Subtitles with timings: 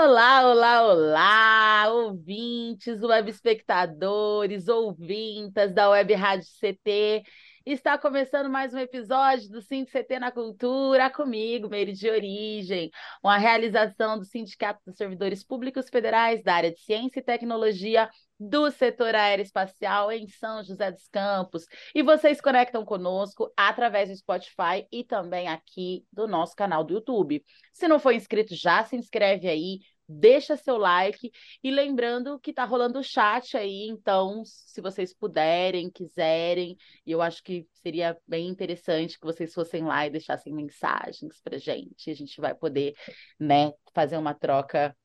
[0.00, 7.24] Olá, olá, olá, ouvintes, web espectadores, ouvintas da Web Rádio CT.
[7.66, 12.92] Está começando mais um episódio do CT na Cultura comigo, Meire de Origem,
[13.24, 18.70] uma realização do Sindicato dos Servidores Públicos Federais da área de Ciência e Tecnologia do
[18.70, 21.66] setor aeroespacial em São José dos Campos.
[21.94, 27.44] E vocês conectam conosco através do Spotify e também aqui do nosso canal do YouTube.
[27.72, 31.30] Se não for inscrito, já se inscreve aí, deixa seu like
[31.62, 37.42] e lembrando que tá rolando o chat aí, então, se vocês puderem, quiserem, eu acho
[37.42, 42.10] que seria bem interessante que vocês fossem lá e deixassem mensagens pra gente.
[42.10, 42.94] A gente vai poder,
[43.38, 44.96] né, fazer uma troca,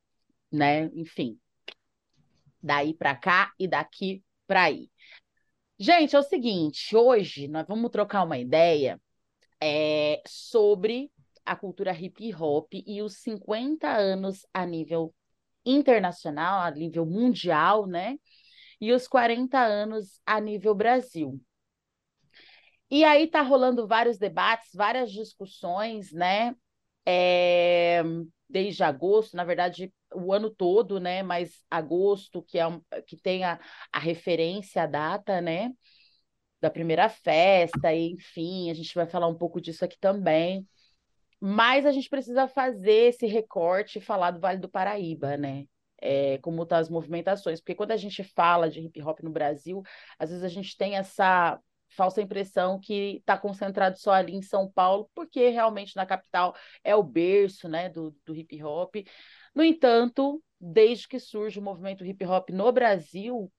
[0.50, 1.38] né, enfim,
[2.64, 4.90] daí para cá e daqui para aí.
[5.78, 9.02] Gente, é o seguinte, hoje nós vamos trocar uma ideia
[9.62, 11.12] é, sobre
[11.46, 15.14] a cultura hip hop e os 50 anos a nível
[15.66, 18.18] internacional, a nível mundial, né?
[18.80, 21.40] E os 40 anos a nível Brasil.
[22.90, 26.56] E aí tá rolando vários debates, várias discussões, né?
[27.06, 28.04] É,
[28.48, 31.24] desde agosto, na verdade, o ano todo, né?
[31.24, 33.60] Mas agosto, que é um, que tem a,
[33.92, 35.72] a referência, a data, né?
[36.62, 40.68] Da primeira festa, e, enfim, a gente vai falar um pouco disso aqui também.
[41.40, 45.66] Mas a gente precisa fazer esse recorte e falar do Vale do Paraíba, né?
[46.02, 49.30] É, como estão tá as movimentações, porque quando a gente fala de hip hop no
[49.30, 49.82] Brasil,
[50.20, 51.60] às vezes a gente tem essa
[51.96, 56.96] falsa impressão que está concentrado só ali em São Paulo, porque realmente na capital é
[56.96, 58.96] o berço né, do, do hip hop.
[59.54, 63.52] No entanto, desde que surge o movimento hip hop no Brasil,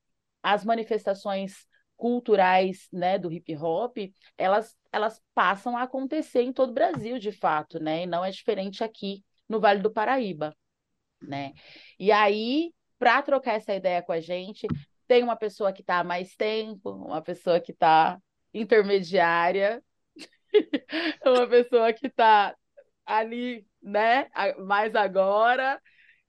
[0.43, 1.67] as manifestações
[1.97, 3.97] culturais né, do hip hop,
[4.37, 8.03] elas, elas passam a acontecer em todo o Brasil, de fato, né?
[8.03, 10.55] E não é diferente aqui no Vale do Paraíba,
[11.23, 11.53] né?
[11.99, 14.67] E aí, para trocar essa ideia com a gente,
[15.07, 18.19] tem uma pessoa que está há mais tempo, uma pessoa que está
[18.53, 19.83] intermediária,
[21.25, 22.55] uma pessoa que está
[23.07, 24.29] ali, né,
[24.67, 25.81] mais agora.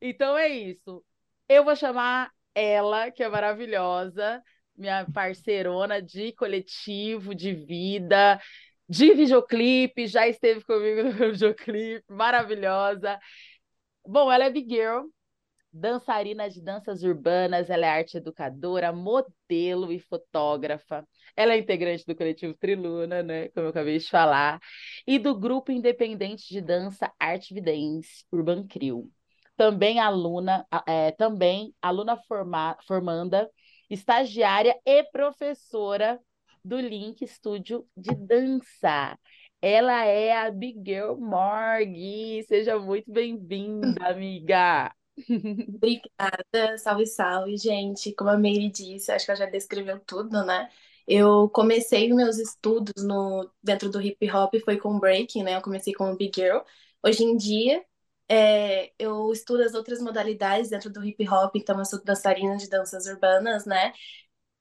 [0.02, 1.04] Então é isso.
[1.48, 4.42] Eu vou chamar ela, que é maravilhosa,
[4.76, 8.40] minha parceirona de coletivo, de vida,
[8.88, 13.20] de videoclipe, já esteve comigo no videoclipe, maravilhosa.
[14.08, 15.06] Bom, ela é Big Girl,
[15.76, 21.06] dançarina de danças urbanas, ela é arte educadora, modelo e fotógrafa.
[21.36, 24.60] Ela é integrante do coletivo Triluna, né, como eu acabei de falar,
[25.06, 29.12] e do grupo independente de dança Arte Vidence, Urban Crew.
[29.58, 33.50] Também aluna, é, também aluna forma, formanda,
[33.90, 36.20] estagiária e professora
[36.64, 39.18] do Link Estúdio de Dança.
[39.62, 42.44] Ela é a Big Girl Morg.
[42.48, 44.92] Seja muito bem-vinda, amiga.
[45.70, 48.14] Obrigada, salve, salve, gente.
[48.16, 50.70] Como a Meire disse, acho que ela já descreveu tudo, né?
[51.08, 55.56] Eu comecei meus estudos no, dentro do hip hop, foi com breaking, né?
[55.56, 56.60] Eu comecei como big girl.
[57.04, 57.84] Hoje em dia,
[58.28, 62.68] é, eu estudo as outras modalidades dentro do hip hop, então eu sou dançarina de
[62.70, 63.94] danças urbanas, né?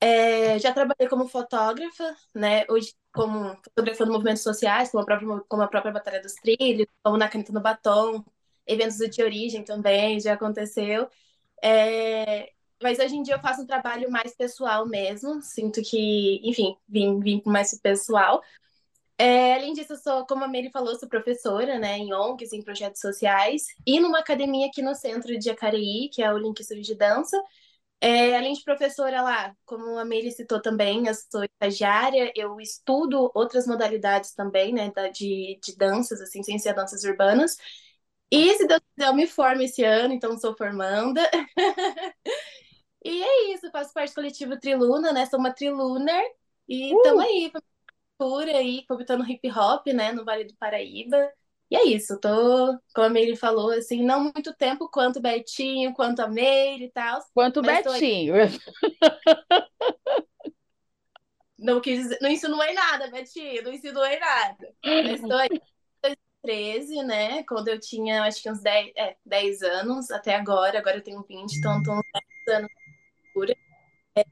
[0.01, 2.65] É, já trabalhei como fotógrafa, né?
[2.69, 7.17] Hoje, como fotografando movimentos sociais, como a própria, como a própria Batalha dos Trilhos, como
[7.17, 8.23] na Caneta no Batom,
[8.67, 11.09] eventos de origem também já aconteceu.
[11.63, 12.53] É,
[12.83, 15.41] mas hoje em dia eu faço um trabalho mais pessoal mesmo.
[15.43, 18.43] Sinto que, enfim, vim, vim mais pessoal.
[19.17, 22.63] É, além disso, eu sou, como a Mary falou, sou professora, né, em ONGs, em
[22.63, 26.83] projetos sociais, e numa academia aqui no centro de Jacareí, que é o Link Studio
[26.83, 27.41] de Dança.
[28.01, 33.31] É, além de professora lá, como a Mary citou também, eu sou estagiária, eu estudo
[33.35, 37.56] outras modalidades também, né, de, de danças, assim, sem ser danças urbanas.
[38.31, 41.23] E se Deus quiser, eu me formo esse ano, então sou formanda.
[43.05, 45.26] e é isso, faço parte do coletivo Triluna, né?
[45.26, 46.25] Sou uma Triluner
[46.69, 47.26] e estamos uh!
[47.26, 47.53] aí,
[48.19, 51.31] por aí, comentando hip hop, né, no Vale do Paraíba.
[51.71, 56.21] E é isso, tô, como a Meire falou, assim, não muito tempo quanto Betinho, quanto
[56.21, 57.21] a Meire e tal.
[57.32, 58.35] Quanto Betinho.
[61.59, 64.75] Não quis não insinuei nada, Betinho, não insinuei nada.
[64.85, 65.49] Mas tô aí
[66.44, 67.43] 13, né?
[67.44, 70.79] Quando eu tinha, acho que uns 10, é, 10 anos, até agora.
[70.79, 72.02] Agora eu tenho 20, então estou uns
[72.46, 72.70] 10 anos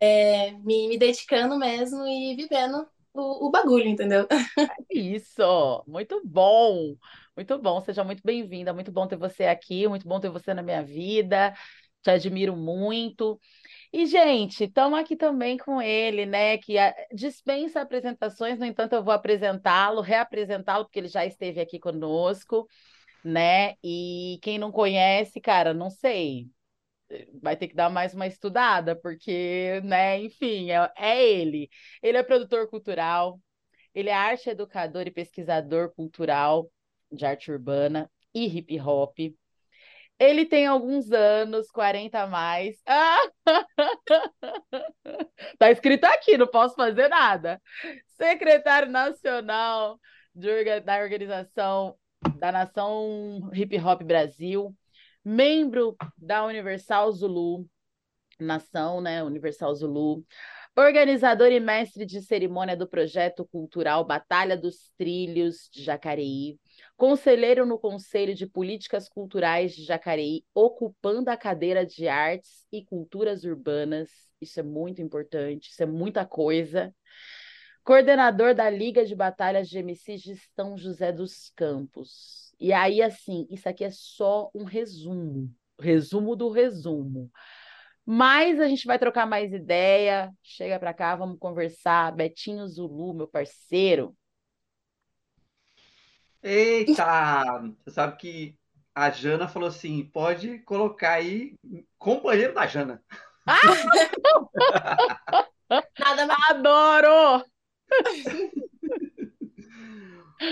[0.00, 4.26] é, me, me dedicando mesmo e vivendo o, o bagulho, entendeu?
[4.90, 6.96] Isso, muito bom,
[7.36, 7.80] muito bom.
[7.80, 11.54] Seja muito bem-vinda, muito bom ter você aqui, muito bom ter você na minha vida.
[12.02, 13.40] Te admiro muito.
[13.92, 16.56] E, gente, estamos aqui também com ele, né?
[16.58, 21.78] Que a- dispensa apresentações, no entanto, eu vou apresentá-lo, reapresentá-lo, porque ele já esteve aqui
[21.78, 22.66] conosco,
[23.24, 23.74] né?
[23.84, 26.48] E quem não conhece, cara, não sei,
[27.42, 31.70] vai ter que dar mais uma estudada, porque, né, enfim, é, é ele.
[32.02, 33.40] Ele é produtor cultural,
[33.94, 36.70] ele é arte educador e pesquisador cultural
[37.12, 39.18] de arte urbana e hip hop.
[40.22, 42.80] Ele tem alguns anos, 40 a mais.
[42.86, 43.18] Ah!
[45.58, 47.60] Tá escrito aqui, não posso fazer nada.
[48.16, 49.98] Secretário Nacional
[50.34, 51.96] de da Organização
[52.38, 54.74] da Nação Hip Hop Brasil,
[55.24, 57.68] membro da Universal Zulu,
[58.38, 59.24] Nação, né?
[59.24, 60.24] Universal Zulu,
[60.76, 66.58] organizador e mestre de cerimônia do projeto cultural Batalha dos Trilhos de Jacareí,
[67.02, 73.42] conselheiro no Conselho de Políticas Culturais de Jacareí, ocupando a cadeira de Artes e Culturas
[73.42, 74.08] Urbanas.
[74.40, 76.94] Isso é muito importante, isso é muita coisa.
[77.82, 82.54] Coordenador da Liga de Batalhas de MCs de São José dos Campos.
[82.60, 87.32] E aí, assim, isso aqui é só um resumo, resumo do resumo.
[88.06, 90.32] Mas a gente vai trocar mais ideia.
[90.40, 92.14] Chega para cá, vamos conversar.
[92.14, 94.16] Betinho Zulu, meu parceiro.
[96.42, 97.62] Eita!
[97.84, 98.56] Você sabe que
[98.94, 101.54] a Jana falou assim: pode colocar aí
[101.98, 103.02] companheiro da Jana.
[105.98, 106.50] Nada mais.
[106.50, 107.44] Adoro!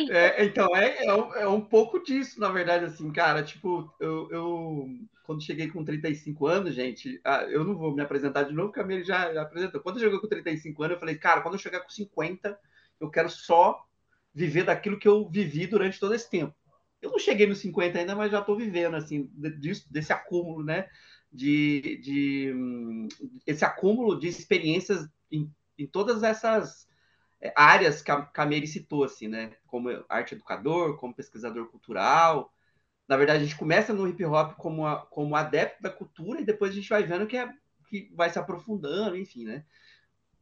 [0.08, 3.42] É, então, é, é, um, é um pouco disso, na verdade, assim, cara.
[3.42, 4.88] Tipo, eu, eu
[5.24, 8.80] quando cheguei com 35 anos, gente, ah, eu não vou me apresentar de novo, porque
[8.80, 9.80] a Miri já, já apresentou.
[9.80, 12.58] Quando eu cheguei com 35 anos, eu falei, cara, quando eu chegar com 50,
[13.00, 13.84] eu quero só
[14.34, 16.54] viver daquilo que eu vivi durante todo esse tempo.
[17.00, 20.88] Eu não cheguei nos 50 ainda, mas já estou vivendo, assim, disso, desse acúmulo, né?
[21.32, 23.08] De, de
[23.46, 26.88] esse acúmulo de experiências em, em todas essas
[27.56, 29.52] áreas que a, Mary citou, assim, né?
[29.66, 32.52] Como arte educador, como pesquisador cultural.
[33.08, 36.44] Na verdade, a gente começa no hip hop como, a, como adepto da cultura e
[36.44, 37.50] depois a gente vai vendo que, é,
[37.88, 39.64] que vai se aprofundando, enfim, né?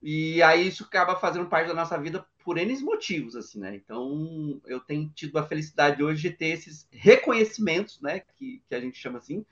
[0.02, 3.74] E aí isso acaba fazendo parte da nossa vida por N motivos, assim, né?
[3.74, 8.20] Então, eu tenho tido a felicidade hoje de ter esses reconhecimentos, né?
[8.20, 9.44] Que, que a gente chama assim,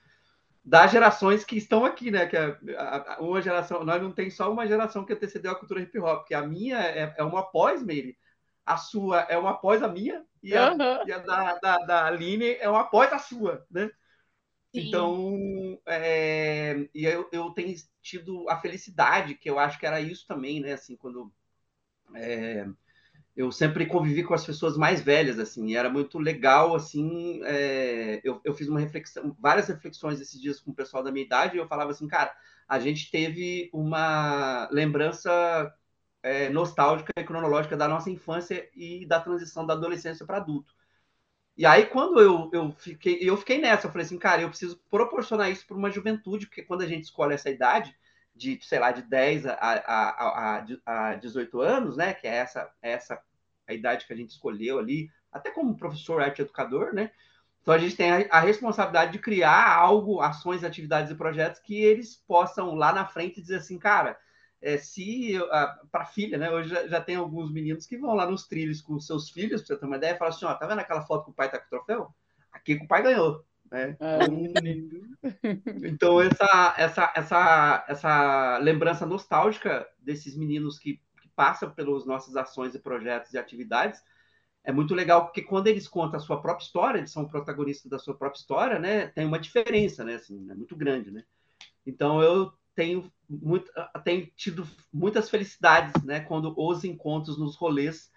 [0.64, 2.24] das gerações que estão aqui, né?
[2.24, 2.58] Que é
[3.20, 6.32] uma geração, nós não tem só uma geração que antecedeu a cultura hip hop, que
[6.32, 8.16] a minha é, é uma pós, Meire,
[8.64, 11.06] a sua é uma após a minha, e a, uhum.
[11.06, 13.90] e a da, da, da Aline é uma após a sua, né?
[14.74, 14.88] Sim.
[14.88, 20.26] Então, é, e eu, eu tenho tido a felicidade, que eu acho que era isso
[20.26, 20.72] também, né?
[20.72, 21.30] Assim, quando
[22.14, 22.66] é,
[23.36, 28.20] eu sempre convivi com as pessoas mais velhas, assim, e era muito legal, assim, é,
[28.24, 31.56] eu, eu fiz uma reflexão, várias reflexões esses dias com o pessoal da minha idade,
[31.56, 32.34] e eu falava assim, cara,
[32.66, 35.72] a gente teve uma lembrança
[36.22, 40.74] é, nostálgica e cronológica da nossa infância e da transição da adolescência para adulto.
[41.56, 44.78] E aí, quando eu, eu fiquei, eu fiquei nessa, eu falei assim, cara, eu preciso
[44.90, 47.96] proporcionar isso para uma juventude, porque quando a gente escolhe essa idade,
[48.36, 52.70] de, sei lá, de 10 a, a, a, a 18 anos, né, que é essa,
[52.82, 53.20] essa
[53.66, 57.10] a idade que a gente escolheu ali, até como professor, arte educador, né,
[57.60, 61.74] então a gente tem a, a responsabilidade de criar algo, ações, atividades e projetos que
[61.82, 64.16] eles possam lá na frente dizer assim, cara,
[64.62, 65.32] é, se
[65.90, 66.50] para filha, né?
[66.50, 69.74] Hoje já, já, tem alguns meninos que vão lá nos trilhos com seus filhos, para
[69.74, 71.50] você ter uma ideia, e falam assim: ó, tá vendo aquela foto que o pai
[71.50, 72.14] tá com o troféu?
[72.52, 73.44] Aqui que o pai ganhou.
[73.70, 73.96] Né?
[74.00, 75.48] É,
[75.88, 82.74] então, essa, essa, essa, essa lembrança nostálgica desses meninos que, que passam pelas nossas ações
[82.74, 84.02] e projetos e atividades
[84.66, 88.00] é muito legal, porque quando eles contam a sua própria história, eles são protagonistas da
[88.00, 89.06] sua própria história, né?
[89.06, 90.16] Tem uma diferença, né?
[90.16, 91.22] Assim, é muito grande, né?
[91.86, 93.70] Então, eu tenho, muito,
[94.04, 98.10] tenho tido muitas felicidades né, quando os encontros nos rolês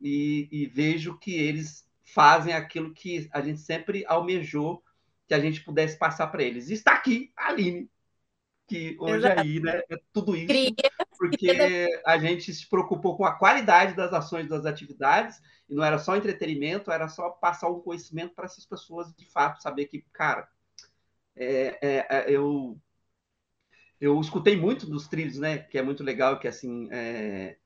[0.00, 4.82] e, e, vejo que eles fazem aquilo que a gente sempre almejou
[5.32, 6.68] que a gente pudesse passar para eles.
[6.68, 7.90] Está aqui a Aline,
[8.68, 9.40] que hoje Exato.
[9.40, 10.74] aí né, é tudo isso,
[11.16, 15.98] porque a gente se preocupou com a qualidade das ações, das atividades, e não era
[15.98, 20.46] só entretenimento, era só passar um conhecimento para essas pessoas de fato saber que, cara,
[21.34, 22.78] é, é, é eu
[23.98, 25.58] eu escutei muito dos trilhos, né?
[25.58, 26.88] Que é muito legal, que assim.
[26.90, 27.56] É...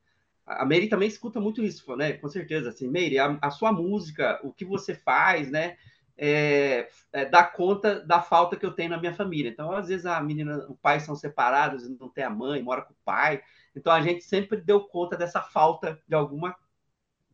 [0.44, 2.12] A Meire também escuta muito isso, né?
[2.12, 2.68] Com certeza.
[2.68, 5.76] Assim, Meire, a, a, sua música, o que você faz, né?
[6.16, 9.50] É, é, dar conta da falta que eu tenho na minha família.
[9.50, 12.92] Então, às vezes a menina, os pais são separados, não tem a mãe, mora com
[12.92, 13.42] o pai.
[13.74, 16.54] Então, a gente sempre deu conta dessa falta de alguma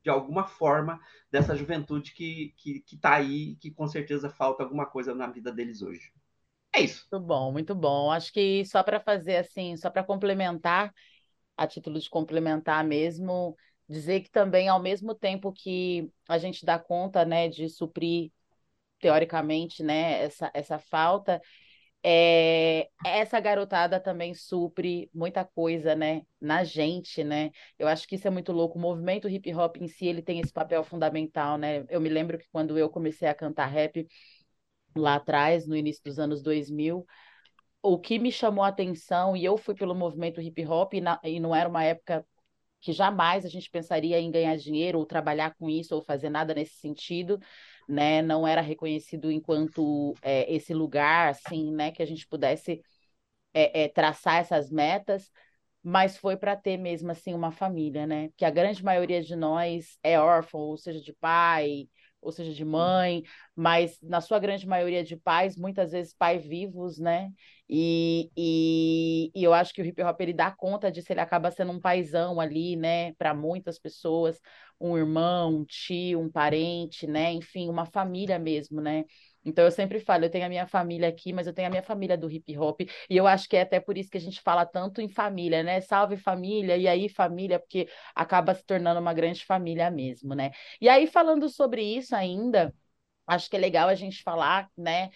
[0.03, 4.85] de alguma forma dessa juventude que que que está aí, que com certeza falta alguma
[4.85, 6.13] coisa na vida deles hoje.
[6.75, 7.07] É isso.
[7.13, 8.11] Muito bom, muito bom.
[8.11, 10.93] Acho que só para fazer assim, só para complementar,
[11.57, 13.57] a título de complementar mesmo,
[13.89, 18.33] dizer que também ao mesmo tempo que a gente dá conta, né, de suprir
[19.03, 21.43] teoricamente, né, essa, essa falta,
[22.05, 27.51] é, essa garotada também supre muita coisa, né, na gente, né?
[27.79, 28.79] Eu acho que isso é muito louco.
[28.79, 31.85] O movimento hip hop em si, ele tem esse papel fundamental, né?
[31.91, 34.07] Eu me lembro que quando eu comecei a cantar rap
[34.97, 37.05] lá atrás, no início dos anos 2000,
[37.83, 41.21] o que me chamou a atenção, e eu fui pelo movimento hip hop, e, na,
[41.25, 42.25] e não era uma época
[42.81, 46.55] que jamais a gente pensaria em ganhar dinheiro ou trabalhar com isso ou fazer nada
[46.55, 47.39] nesse sentido,
[47.89, 52.83] né, não era reconhecido enquanto é, esse lugar, assim, né, que a gente pudesse
[53.55, 55.31] é, é, traçar essas metas,
[55.83, 58.31] mas foi para ter mesmo assim uma família, né?
[58.37, 61.89] Que a grande maioria de nós é órfão, ou seja, de pai,
[62.23, 63.23] ou seja, de mãe,
[63.55, 67.31] mas na sua grande maioria de pais, muitas vezes pais vivos, né?
[67.69, 71.51] E, e, e, eu acho que o hip hop ele dá conta disso, ele acaba
[71.51, 73.13] sendo um paizão ali, né?
[73.15, 74.41] Para muitas pessoas,
[74.81, 77.33] um irmão, um tio, um parente, né?
[77.33, 79.05] Enfim, uma família mesmo, né?
[79.45, 81.83] Então eu sempre falo, eu tenho a minha família aqui, mas eu tenho a minha
[81.83, 82.81] família do hip hop,
[83.11, 85.63] e eu acho que é até por isso que a gente fala tanto em família,
[85.63, 85.81] né?
[85.81, 90.51] Salve família, e aí família, porque acaba se tornando uma grande família mesmo, né?
[90.81, 92.75] E aí falando sobre isso ainda,
[93.27, 95.11] acho que é legal a gente falar, né?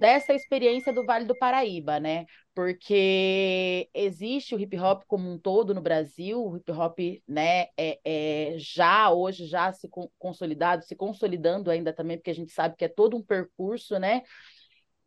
[0.00, 2.26] Dessa experiência do Vale do Paraíba, né?
[2.54, 8.00] Porque existe o hip hop como um todo no Brasil, o hip hop, né, é,
[8.04, 12.84] é já hoje já se consolidado, se consolidando ainda também, porque a gente sabe que
[12.84, 14.22] é todo um percurso, né?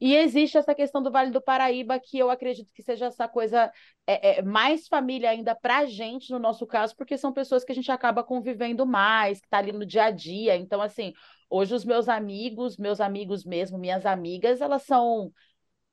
[0.01, 3.71] E existe essa questão do Vale do Paraíba, que eu acredito que seja essa coisa
[4.07, 7.71] é, é, mais família ainda para a gente, no nosso caso, porque são pessoas que
[7.71, 10.55] a gente acaba convivendo mais, que está ali no dia a dia.
[10.55, 11.13] Então, assim,
[11.51, 15.31] hoje os meus amigos, meus amigos mesmo, minhas amigas, elas são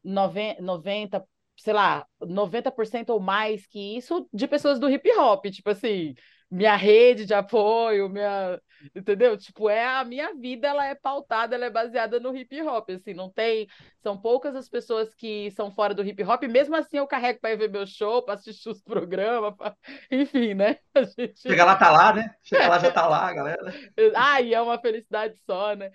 [0.04, 5.70] 90, 90 sei lá, 90% ou mais que isso de pessoas do hip hop, tipo
[5.70, 6.14] assim,
[6.50, 8.60] minha rede de apoio, minha,
[8.94, 9.36] entendeu?
[9.36, 13.12] Tipo, é a minha vida, ela é pautada, ela é baseada no hip hop, assim,
[13.12, 13.68] não tem,
[14.02, 17.52] são poucas as pessoas que são fora do hip hop, mesmo assim eu carrego para
[17.52, 19.76] ir ver meu show, para assistir os programas, pra...
[20.10, 20.78] enfim, né?
[20.94, 21.40] A gente...
[21.40, 22.34] Chega lá tá lá, né?
[22.42, 23.74] Chega lá já tá lá, galera.
[24.16, 25.90] Ai, é uma felicidade só, né?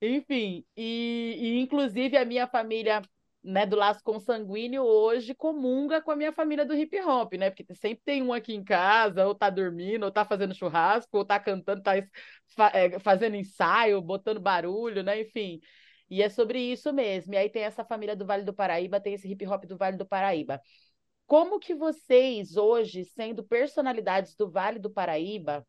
[0.00, 3.02] Enfim, e, e inclusive a minha família
[3.42, 7.50] né, do laço consanguíneo hoje comunga com a minha família do hip hop, né?
[7.50, 11.24] Porque sempre tem um aqui em casa, ou tá dormindo, ou tá fazendo churrasco, ou
[11.24, 11.96] tá cantando, tá
[12.72, 15.20] é, fazendo ensaio, botando barulho, né?
[15.22, 15.60] Enfim.
[16.08, 17.34] E é sobre isso mesmo.
[17.34, 19.96] E aí tem essa família do Vale do Paraíba, tem esse hip hop do Vale
[19.96, 20.60] do Paraíba.
[21.26, 25.66] Como que vocês hoje, sendo personalidades do Vale do Paraíba,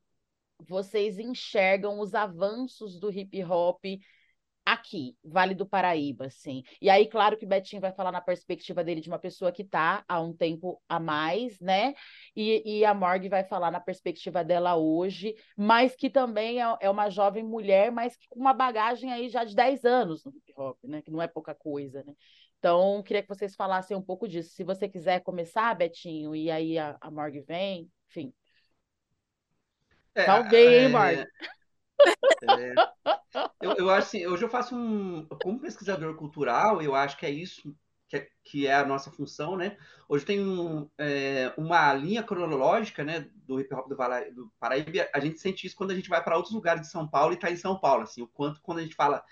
[0.60, 3.84] vocês enxergam os avanços do hip hop
[4.66, 6.64] aqui, Vale do Paraíba, assim.
[6.82, 9.62] E aí, claro que o Betinho vai falar na perspectiva dele de uma pessoa que
[9.62, 11.94] está há um tempo a mais, né?
[12.36, 16.90] E, e a Morg vai falar na perspectiva dela hoje, mas que também é, é
[16.90, 20.78] uma jovem mulher, mas com uma bagagem aí já de 10 anos no hip hop,
[20.84, 21.02] né?
[21.02, 22.14] Que não é pouca coisa, né?
[22.60, 24.56] Então, queria que vocês falassem um pouco disso.
[24.56, 28.34] Se você quiser começar, Betinho, e aí a, a Morg vem, enfim.
[30.16, 30.84] É, Salvei, é...
[30.84, 31.20] hein, Morg?
[31.20, 31.26] É,
[33.62, 35.26] eu, eu acho assim, hoje eu faço um.
[35.42, 37.76] Como pesquisador cultural, eu acho que é isso
[38.14, 39.76] que é, que é a nossa função, né?
[40.08, 43.96] Hoje tem um, é, uma linha cronológica, né, do hip hop do,
[44.36, 45.10] do Paraíba.
[45.14, 47.36] A gente sente isso quando a gente vai para outros lugares de São Paulo e
[47.36, 49.24] está em São Paulo, assim, o quanto quando a gente fala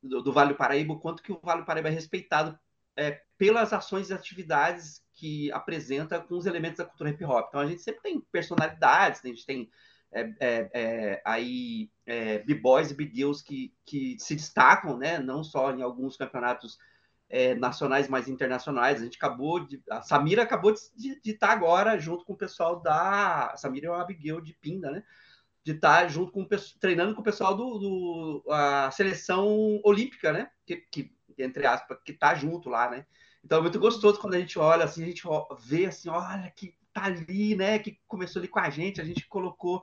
[0.00, 2.56] do, do, Vale do Paraíba, o quanto que o Vale do Paraíba é respeitado
[2.96, 7.48] é, pelas ações e atividades que apresenta com os elementos da cultura hip hop.
[7.48, 9.30] Então a gente sempre tem personalidades, né?
[9.30, 9.70] a gente tem
[10.12, 15.18] é, é, é, aí é, b-boys e b-girls que, que se destacam, né?
[15.18, 16.78] Não só em alguns campeonatos
[17.28, 19.00] é, nacionais, mas internacionais.
[19.00, 23.52] A gente acabou de, a Samira acabou de, estar agora junto com o pessoal da
[23.52, 25.04] a Samira é uma b-girl de Pinda, né?
[25.64, 26.46] De estar junto com
[26.80, 30.50] treinando com o pessoal do, do a seleção olímpica, né?
[30.66, 33.06] Que, que entre aspas que tá junto lá, né?
[33.44, 35.22] Então é muito gostoso quando a gente olha assim, a gente
[35.60, 37.78] vê assim, olha que tá ali, né?
[37.78, 39.82] Que começou ali com a gente, a gente colocou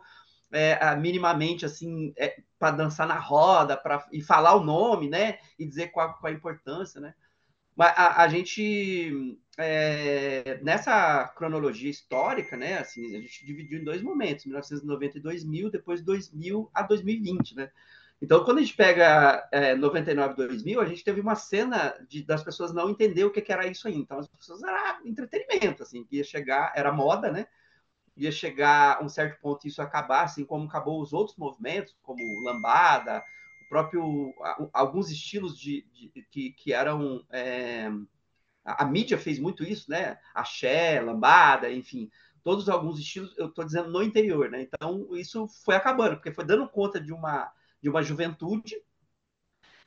[0.51, 5.39] é, minimamente assim é, para dançar na roda, para e falar o nome, né?
[5.57, 7.13] E dizer qual, qual a importância, né?
[7.75, 12.79] Mas a, a gente é, nessa cronologia histórica, né?
[12.79, 17.71] Assim, a gente dividiu em dois momentos, 1990 e 2000, depois 2000 a 2020, né?
[18.21, 22.43] Então, quando a gente pega é, 99, 2000, a gente teve uma cena de, das
[22.43, 23.95] pessoas não entender o que, que, era isso aí.
[23.95, 27.47] Então, as pessoas era entretenimento, assim, ia chegar, era moda, né?
[28.15, 32.41] Ia chegar a um certo ponto isso acabar, assim como acabou os outros movimentos, como
[32.43, 33.23] lambada,
[33.65, 34.33] o próprio
[34.73, 37.91] alguns estilos de, de que, que eram é,
[38.65, 40.17] a, a, mídia fez muito isso, né?
[40.33, 42.09] Axé, lambada, enfim,
[42.43, 43.35] todos alguns estilos.
[43.37, 44.63] Eu estou dizendo no interior, né?
[44.63, 48.75] Então isso foi acabando porque foi dando conta de uma de uma juventude.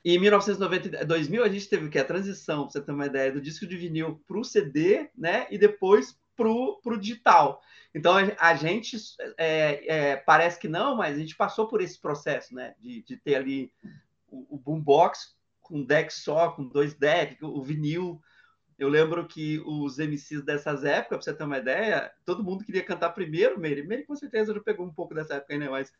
[0.03, 3.31] E em 1990, 2000, a gente teve que a transição, para você ter uma ideia,
[3.31, 5.47] do disco de vinil para o CD, né?
[5.51, 7.61] E depois para o digital.
[7.93, 8.97] Então a gente
[9.37, 12.73] é, é, parece que não, mas a gente passou por esse processo, né?
[12.79, 13.71] De, de ter ali
[14.27, 18.21] o, o boombox com deck só, com dois decks, o vinil.
[18.79, 22.83] Eu lembro que os MCs dessas épocas, para você ter uma ideia, todo mundo queria
[22.83, 23.85] cantar primeiro, Meire.
[23.85, 25.69] Meire com certeza já pegou um pouco dessa época, né?
[25.69, 25.93] Mas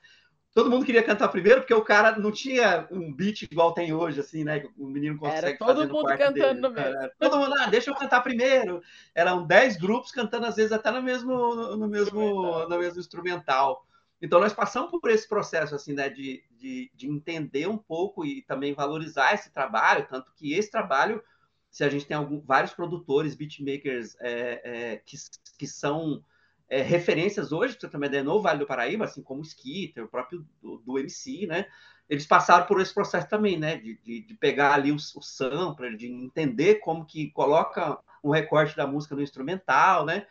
[0.53, 4.19] todo mundo queria cantar primeiro, porque o cara não tinha um beat igual tem hoje,
[4.19, 4.67] assim, né?
[4.77, 6.59] O menino consegue Era todo mundo cantando dele.
[6.59, 7.09] no mesmo.
[7.17, 8.81] todo mundo, ah, deixa eu cantar primeiro.
[9.15, 13.85] Eram dez grupos cantando, às vezes, até no mesmo, no mesmo, no mesmo instrumental.
[14.21, 16.09] Então, nós passamos por esse processo, assim, né?
[16.09, 21.23] De, de, de entender um pouco e também valorizar esse trabalho, tanto que esse trabalho,
[21.69, 25.15] se a gente tem algum, vários produtores, beatmakers é, é, que,
[25.57, 26.21] que são
[26.71, 30.07] é, referências hoje, você uma ideia, no Vale do Paraíba, assim como o Skitter, o
[30.07, 31.65] próprio do, do, MC, né?
[32.09, 33.75] Eles passaram por esse processo também, né?
[33.75, 38.73] De, de, de pegar ali o, o sampler, de entender como que coloca um recorte
[38.73, 40.25] da música no instrumental, né?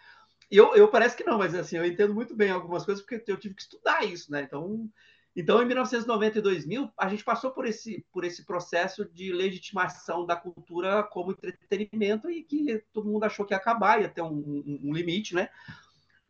[0.50, 3.37] Eu, eu parece que não, mas assim, eu entendo muito bem algumas coisas porque eu
[3.37, 4.40] tive que estudar isso, né?
[4.40, 4.90] Então,
[5.37, 10.25] então, em 1990 e 2000, a gente passou por esse, por esse processo de legitimação
[10.25, 14.32] da cultura como entretenimento e que todo mundo achou que ia acabar, ia ter um,
[14.32, 15.50] um, um limite, né?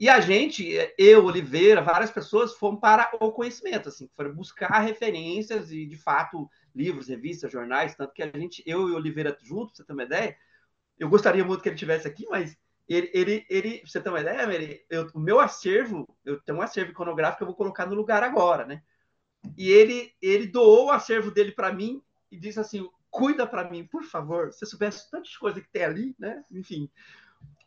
[0.00, 0.66] E a gente,
[0.97, 6.49] eu, Oliveira, várias pessoas foram para o conhecimento, assim, foram buscar referências e, de fato,
[6.75, 10.35] livros, revistas, jornais, tanto que a gente, eu e Oliveira juntos, você ter uma ideia,
[10.99, 12.57] eu gostaria muito que ele tivesse aqui, mas
[12.88, 16.62] ele, ele, ele você ter uma ideia, ele, eu, o meu acervo, eu tenho um
[16.62, 18.82] acervo iconográfico que eu vou colocar no lugar agora, né?
[19.56, 23.86] E ele, ele doou o acervo dele para mim e disse assim: cuida para mim,
[23.86, 24.52] por favor.
[24.52, 26.43] Se você soubesse tantas coisas que tem ali, né?
[26.50, 26.91] Enfim.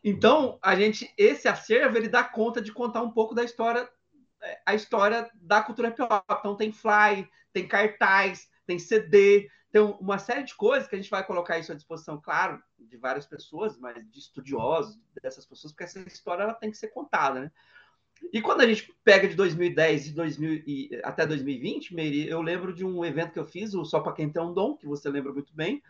[0.04, 3.88] Então, a gente, esse acervo, ele dá conta de contar um pouco da história,
[4.42, 6.30] é, a história da cultura hip hop.
[6.38, 11.10] Então, tem fly, tem cartaz, tem CD, tem uma série de coisas que a gente
[11.10, 15.84] vai colocar isso à disposição, claro, de várias pessoas, mas de estudiosos dessas pessoas, porque
[15.84, 17.50] essa história ela tem que ser contada, né?
[18.32, 22.72] E quando a gente pega de 2010 e 2000 e até 2020, Meire, eu lembro
[22.72, 25.08] de um evento que eu fiz, o Só para Quem Tem um Dom, que você
[25.08, 25.82] lembra muito bem.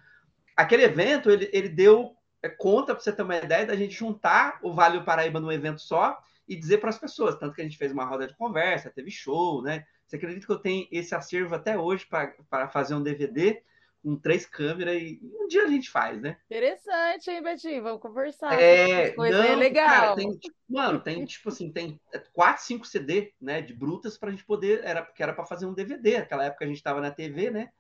[0.56, 2.16] Aquele evento, ele, ele deu
[2.48, 5.80] conta, para você ter uma ideia, da gente juntar o Vale do Paraíba num evento
[5.80, 7.36] só e dizer para as pessoas.
[7.36, 9.84] Tanto que a gente fez uma roda de conversa, teve show, né?
[10.06, 13.62] Você acredita que eu tenho esse acervo até hoje para fazer um DVD
[14.04, 16.36] com três câmeras e um dia a gente faz, né?
[16.44, 17.82] Interessante, hein, Betinho?
[17.82, 18.60] Vamos conversar.
[18.60, 19.88] É, coisa não, é legal.
[19.88, 21.98] Cara, tem, tipo, mano, tem tipo assim, tem
[22.34, 25.64] quatro, cinco CD, né, de brutas para a gente poder, era porque era para fazer
[25.64, 26.18] um DVD.
[26.18, 27.70] Naquela época a gente estava na TV, né?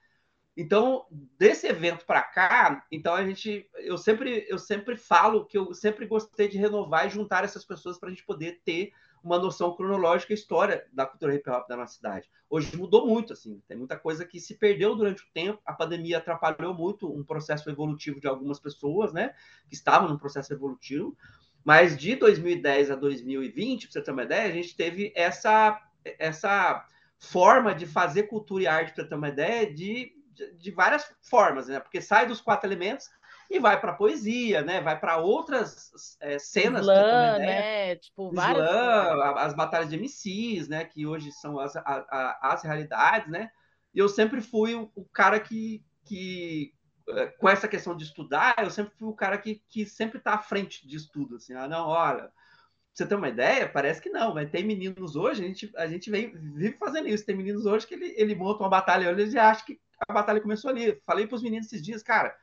[0.56, 5.74] Então, desse evento para cá, então a gente, eu sempre, eu sempre falo que eu
[5.74, 9.74] sempre gostei de renovar e juntar essas pessoas para a gente poder ter uma noção
[9.74, 12.30] cronológica e história da cultura hip hop da nossa cidade.
[12.48, 15.60] Hoje mudou muito, assim, tem muita coisa que se perdeu durante o tempo.
[15.64, 19.34] A pandemia atrapalhou muito um processo evolutivo de algumas pessoas, né,
[19.66, 21.16] que estavam no processo evolutivo.
[21.64, 25.80] Mas de 2010 a 2020, para você ter uma ideia, a gente teve essa
[26.18, 26.86] essa
[27.18, 31.80] forma de fazer cultura e arte, para ter uma ideia, de de, várias formas, né?
[31.80, 33.08] Porque sai dos quatro elementos
[33.50, 34.80] e vai para poesia, né?
[34.80, 36.82] Vai para outras é, cenas.
[36.82, 37.96] Slam, né?
[37.96, 38.68] Tipo, várias.
[38.68, 40.84] Slam, as batalhas de MCs, né?
[40.84, 43.50] Que hoje são as, a, as realidades, né?
[43.94, 46.74] E eu sempre fui o, o, cara que, que,
[47.08, 50.34] é, com essa questão de estudar, eu sempre fui o cara que, que sempre está
[50.34, 52.28] à frente de estudo, assim, ah, não, olha,
[52.92, 56.10] você ter uma ideia, parece que não, mas tem meninos hoje, a gente, a gente
[56.10, 59.50] vem, vive fazendo isso, tem meninos hoje que ele, ele monta uma batalha, ele já
[59.50, 61.00] acha que a batalha começou ali.
[61.06, 62.36] Falei para os meninos esses dias, cara.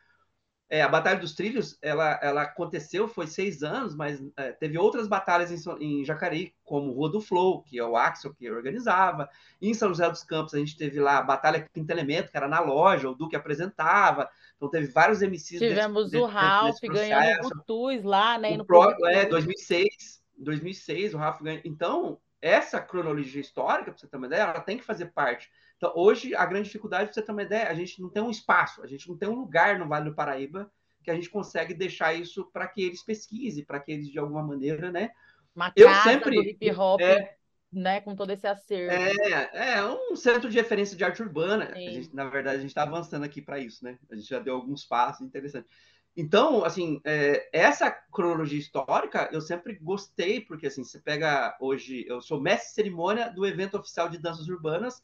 [0.72, 5.06] É, a Batalha dos Trilhos, ela, ela aconteceu, foi seis anos, mas é, teve outras
[5.06, 9.30] batalhas em, em, Jacareí, como Rua do Flow, que é o Axel que organizava.
[9.62, 12.48] Em São José dos Campos, a gente teve lá a Batalha Quinto Elemento, que era
[12.48, 14.30] na loja, o Duque apresentava.
[14.56, 15.60] Então, teve vários MCs.
[15.60, 18.58] Tivemos desse, o Ralph ganhando o Tuz lá, né?
[18.58, 20.24] O pro, é, 2006.
[20.38, 21.62] 2006, o Ralph ganhou.
[21.66, 25.50] Então, essa cronologia histórica, para você ter uma ideia, ela tem que fazer parte
[25.82, 28.30] então, hoje, a grande dificuldade, para você ter uma ideia, a gente não tem um
[28.30, 30.72] espaço, a gente não tem um lugar no Vale do Paraíba
[31.04, 34.44] que a gente consegue deixar isso para que eles pesquisem, para que eles, de alguma
[34.44, 35.10] maneira, né?
[35.56, 37.02] Uma eu sempre, hip hop.
[37.02, 37.36] É,
[37.74, 38.94] né, com todo esse acervo.
[38.94, 41.74] É, é um centro de referência de arte urbana.
[41.74, 43.98] Gente, na verdade, a gente está avançando aqui para isso, né?
[44.12, 45.68] A gente já deu alguns passos interessantes.
[46.16, 52.22] Então, assim, é, essa cronologia histórica eu sempre gostei, porque assim, você pega hoje, eu
[52.22, 55.04] sou mestre de cerimônia do evento oficial de danças urbanas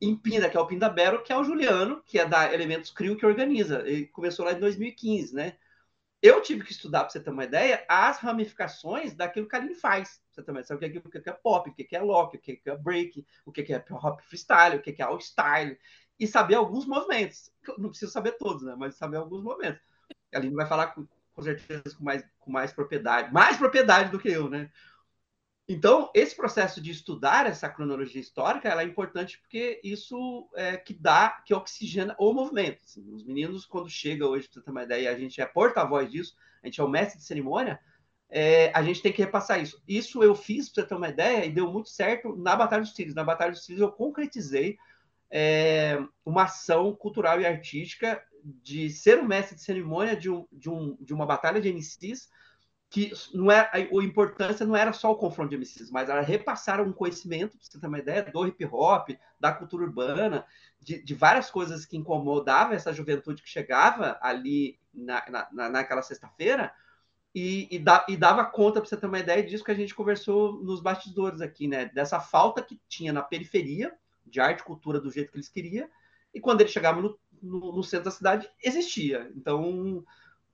[0.00, 2.90] em Pinda, que é o Pinda Bero, que é o Juliano, que é da Elementos
[2.90, 3.82] Crio, que organiza.
[3.86, 5.56] Ele começou lá em 2015, né?
[6.20, 9.74] Eu tive que estudar, para você ter uma ideia, as ramificações daquilo que a Aline
[9.74, 10.20] faz.
[10.30, 12.40] Você também sabe o que é, o que é pop, o que é lock, o
[12.40, 15.78] que é break, o que é hop freestyle, o que é all style,
[16.18, 17.52] e saber alguns movimentos.
[17.76, 18.74] Não preciso saber todos, né?
[18.76, 19.80] Mas saber alguns movimentos.
[20.32, 24.18] A Aline vai falar com, com certeza com mais, com mais propriedade, mais propriedade do
[24.18, 24.70] que eu, né?
[25.70, 31.42] Então, esse processo de estudar essa cronologia histórica é importante porque isso é que dá,
[31.44, 32.82] que oxigena o movimento.
[32.82, 36.10] Assim, os meninos, quando chegam hoje, para você ter uma ideia, a gente é porta-voz
[36.10, 37.78] disso, a gente é o mestre de cerimônia,
[38.30, 39.82] é, a gente tem que repassar isso.
[39.86, 42.92] Isso eu fiz, para você ter uma ideia, e deu muito certo na Batalha dos
[42.92, 43.14] Filhos.
[43.14, 44.78] Na Batalha dos Filhos eu concretizei
[45.30, 50.70] é, uma ação cultural e artística de ser o mestre de cerimônia de, um, de,
[50.70, 52.28] um, de uma batalha de MCs
[52.90, 56.80] que não é a importância não era só o confronto de MCs, mas era repassar
[56.80, 60.46] um conhecimento, para você ter uma ideia, do hip hop, da cultura urbana,
[60.80, 66.72] de, de várias coisas que incomodavam essa juventude que chegava ali na, na, naquela sexta-feira,
[67.34, 69.94] e, e, da, e, dava conta, para você ter uma ideia, disso que a gente
[69.94, 71.84] conversou nos bastidores aqui, né?
[71.86, 73.94] Dessa falta que tinha na periferia
[74.26, 75.88] de arte e cultura do jeito que eles queriam,
[76.34, 79.30] e quando eles chegavam no, no, no centro da cidade, existia.
[79.34, 80.04] Então,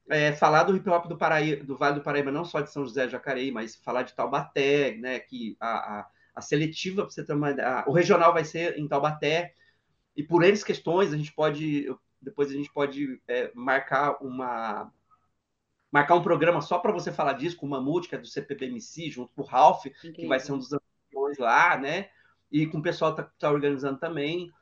[0.08, 2.84] é, falar do hip hop do, Paraíba, do Vale do Paraíba, não só de São
[2.84, 7.24] José de Jacareí, mas falar de Taubaté, né, que a, a, a seletiva, para você
[7.24, 9.54] ter uma a, o regional vai ser em Taubaté,
[10.16, 11.88] e por eles questões, a gente pode,
[12.20, 14.92] depois a gente pode é, marcar uma
[15.90, 19.10] marcar um programa só para você falar disso, com o Mamute, que é do CPBMC,
[19.10, 20.12] junto com o Ralph, Incrível.
[20.12, 22.10] que vai ser um dos anos lá, né,
[22.50, 24.52] e com o pessoal que está tá organizando também,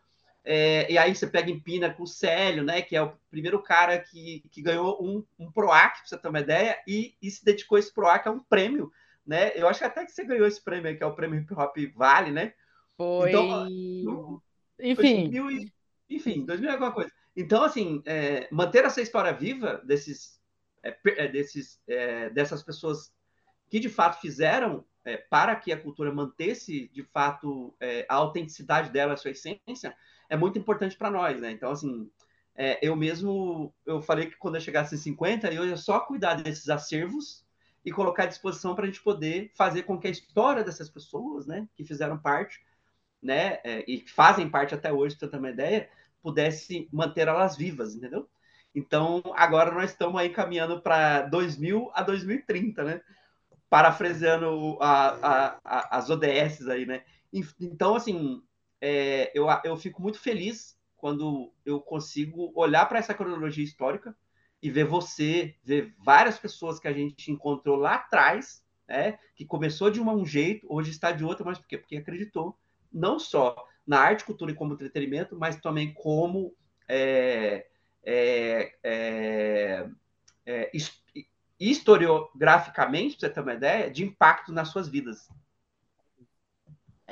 [0.44, 3.62] é, e aí você pega em Pina com o Célio, né, que é o primeiro
[3.62, 7.44] cara que, que ganhou um, um PROAC, para você ter uma ideia, e, e se
[7.44, 8.92] dedicou esse PROAC a um prêmio,
[9.26, 9.52] né?
[9.54, 11.76] Eu acho que até que você ganhou esse prêmio que é o prêmio Hip Hop
[11.94, 12.54] Vale, né?
[12.96, 13.28] Foi.
[13.28, 14.42] Então, no,
[14.80, 15.30] enfim.
[15.32, 15.72] Foi
[16.10, 17.10] enfim, 2000 é alguma coisa.
[17.34, 20.40] Então, assim, é, manter essa história viva desses,
[20.82, 23.12] é, é, desses, é, dessas pessoas
[23.70, 28.90] que de fato fizeram é, para que a cultura mantesse de fato é, a autenticidade
[28.90, 29.96] dela, a sua essência,
[30.32, 31.50] é muito importante para nós, né?
[31.50, 32.10] Então, assim,
[32.56, 36.36] é, eu mesmo, eu falei que quando eu chegasse em 50, eu ia só cuidar
[36.36, 37.44] desses acervos
[37.84, 41.46] e colocar à disposição para a gente poder fazer com que a história dessas pessoas,
[41.46, 42.64] né, que fizeram parte,
[43.22, 45.90] né, é, e fazem parte até hoje, para ter uma ideia,
[46.22, 48.26] pudesse manter elas vivas, entendeu?
[48.74, 53.02] Então, agora nós estamos aí caminhando para 2000 a 2030, né?
[53.68, 57.02] Parafraseando a, a, a, as ODS aí, né?
[57.60, 58.42] Então, assim,
[58.82, 64.14] é, eu, eu fico muito feliz quando eu consigo olhar para essa cronologia histórica
[64.60, 69.88] e ver você, ver várias pessoas que a gente encontrou lá atrás, né, que começou
[69.88, 71.78] de um jeito, hoje está de outro, mas por quê?
[71.78, 72.58] Porque acreditou
[72.92, 73.54] não só
[73.86, 76.54] na arte, cultura e como entretenimento, mas também como
[76.88, 77.66] é,
[78.04, 79.88] é, é,
[80.44, 80.70] é
[81.58, 85.28] historiograficamente, para você ter uma ideia, de impacto nas suas vidas.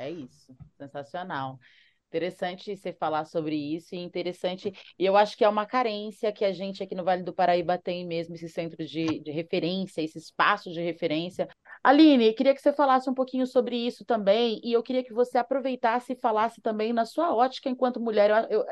[0.01, 1.59] É isso, sensacional.
[2.07, 6.43] Interessante você falar sobre isso e interessante, e eu acho que é uma carência que
[6.43, 10.25] a gente aqui no Vale do Paraíba tem mesmo, esses centros de, de referência, esses
[10.25, 11.47] espaços de referência.
[11.83, 15.37] Aline, queria que você falasse um pouquinho sobre isso também, e eu queria que você
[15.37, 18.29] aproveitasse e falasse também na sua ótica enquanto mulher.
[18.49, 18.65] Eu, eu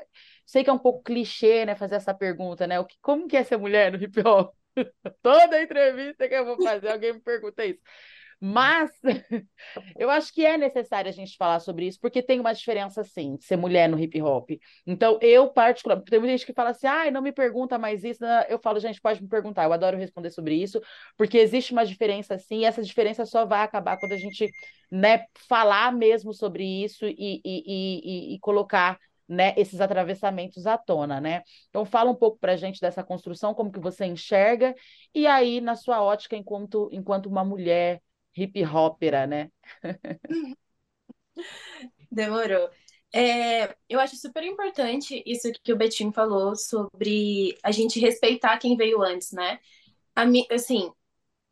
[0.46, 2.80] sei que é um pouco clichê, né, fazer essa pergunta, né?
[2.80, 4.52] O que, como que é ser mulher no hip hop?
[5.22, 7.80] Toda entrevista que eu vou fazer, alguém me pergunta isso.
[8.42, 8.90] Mas
[9.98, 13.36] eu acho que é necessário a gente falar sobre isso, porque tem uma diferença, sim,
[13.36, 14.52] de ser mulher no hip hop.
[14.88, 18.24] Então, eu, particularmente, tem muita gente que fala assim, ai, não me pergunta mais isso.
[18.48, 20.82] Eu falo, gente, pode me perguntar, eu adoro responder sobre isso,
[21.18, 24.50] porque existe uma diferença, sim, e essa diferença só vai acabar quando a gente
[24.90, 28.98] né, falar mesmo sobre isso e, e, e, e colocar
[29.28, 31.44] né, esses atravessamentos à tona, né?
[31.70, 34.74] Então fala um pouco para a gente dessa construção, como que você enxerga,
[35.14, 38.02] e aí na sua ótica enquanto, enquanto uma mulher
[38.42, 39.50] hip hopera, né?
[42.12, 42.70] Demorou.
[43.14, 48.78] É, eu acho super importante isso que o Betinho falou sobre a gente respeitar quem
[48.78, 49.60] veio antes, né?
[50.16, 50.24] A
[50.54, 50.92] assim,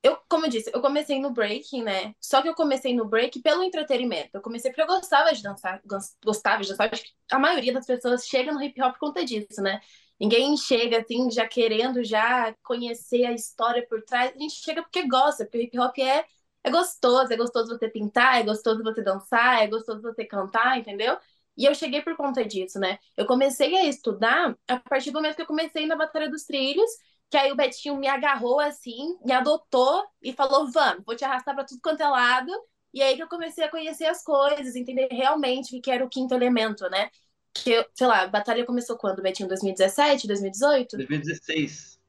[0.04, 2.16] eu, como eu disse, eu comecei no breaking, né?
[2.22, 4.32] Só que eu comecei no break pelo entretenimento.
[4.36, 5.82] Eu comecei porque eu gostava de dançar,
[6.24, 6.90] gostava de dançar.
[6.94, 9.82] Acho que a maioria das pessoas chega no hip hop por conta disso, né?
[10.20, 14.34] Ninguém chega assim já querendo já conhecer a história por trás.
[14.36, 16.26] A gente chega porque gosta, porque o hip hop é
[16.68, 21.18] é gostoso, é gostoso você pintar, é gostoso você dançar, é gostoso você cantar, entendeu?
[21.58, 23.00] E eu cheguei por conta disso, né?
[23.16, 26.90] Eu comecei a estudar a partir do momento que eu comecei na Batalha dos Trilhos,
[27.30, 31.56] que aí o Betinho me agarrou assim, me adotou e falou: vamos, vou te arrastar
[31.56, 32.52] para tudo quanto é lado.
[32.94, 36.10] E aí que eu comecei a conhecer as coisas, entender realmente o que era o
[36.10, 37.10] quinto elemento, né?
[37.54, 39.50] Que, eu, sei lá, a batalha começou quando, Betinho?
[39.50, 40.96] 2017, 2018?
[40.96, 42.00] 2016.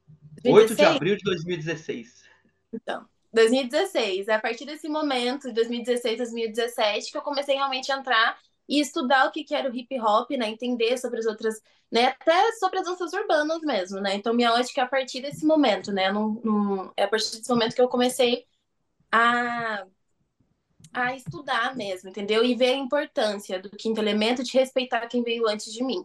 [0.42, 0.55] 2016.
[0.55, 2.23] 8 de abril de 2016.
[2.73, 3.07] Então,
[3.38, 4.29] 2016.
[4.29, 8.81] É a partir desse momento, de 2016, 2017, que eu comecei realmente a entrar e
[8.81, 10.48] estudar o que, era o hip hop, né?
[10.48, 12.07] Entender sobre as outras, né?
[12.07, 14.14] Até sobre as danças urbanas mesmo, né?
[14.14, 16.05] Então, minha ótica é a partir desse momento, né?
[16.96, 18.44] É a partir desse momento que eu comecei
[19.12, 19.87] a,
[20.92, 22.44] a estudar mesmo, entendeu?
[22.44, 26.05] E ver a importância do quinto elemento de respeitar quem veio antes de mim.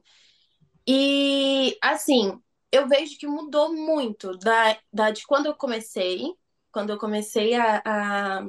[0.87, 2.39] E, assim,
[2.71, 6.33] eu vejo que mudou muito da, da, de quando eu comecei,
[6.73, 8.47] quando eu comecei a, a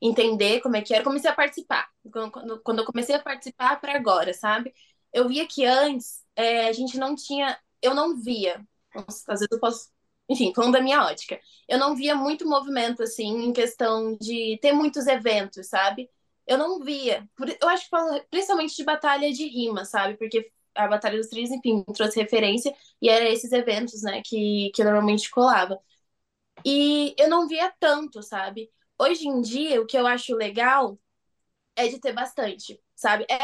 [0.00, 1.88] entender como é que era, comecei a participar.
[2.12, 4.74] Quando, quando eu comecei a participar para agora, sabe?
[5.12, 9.60] Eu via que antes é, a gente não tinha, eu não via, às vezes eu
[9.60, 9.90] posso,
[10.28, 14.72] enfim, falando da minha ótica, eu não via muito movimento assim em questão de ter
[14.72, 16.10] muitos eventos, sabe?
[16.46, 17.28] Eu não via,
[17.60, 17.96] eu acho que
[18.30, 20.16] principalmente de batalha de rima, sabe?
[20.16, 24.84] Porque a Batalha dos Trilhos, enfim, trouxe referência e era esses eventos, né, que, que
[24.84, 25.80] normalmente colava.
[26.66, 28.72] E eu não via tanto, sabe?
[28.98, 30.98] Hoje em dia, o que eu acho legal
[31.76, 33.26] é de ter bastante, sabe?
[33.28, 33.36] É,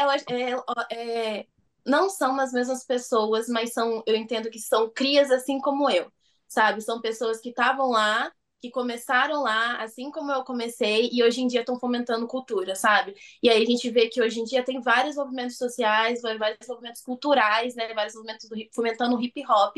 [0.91, 1.47] é, é,
[1.85, 6.11] não são as mesmas pessoas, mas são, eu entendo que são crias assim como eu,
[6.47, 6.81] sabe?
[6.81, 8.31] São pessoas que estavam lá,
[8.61, 13.15] que começaram lá, assim como eu comecei, e hoje em dia estão fomentando cultura, sabe?
[13.41, 17.01] E aí a gente vê que hoje em dia tem vários movimentos sociais, vários movimentos
[17.01, 17.93] culturais, né?
[17.93, 19.75] Vários movimentos do, fomentando o hip hop,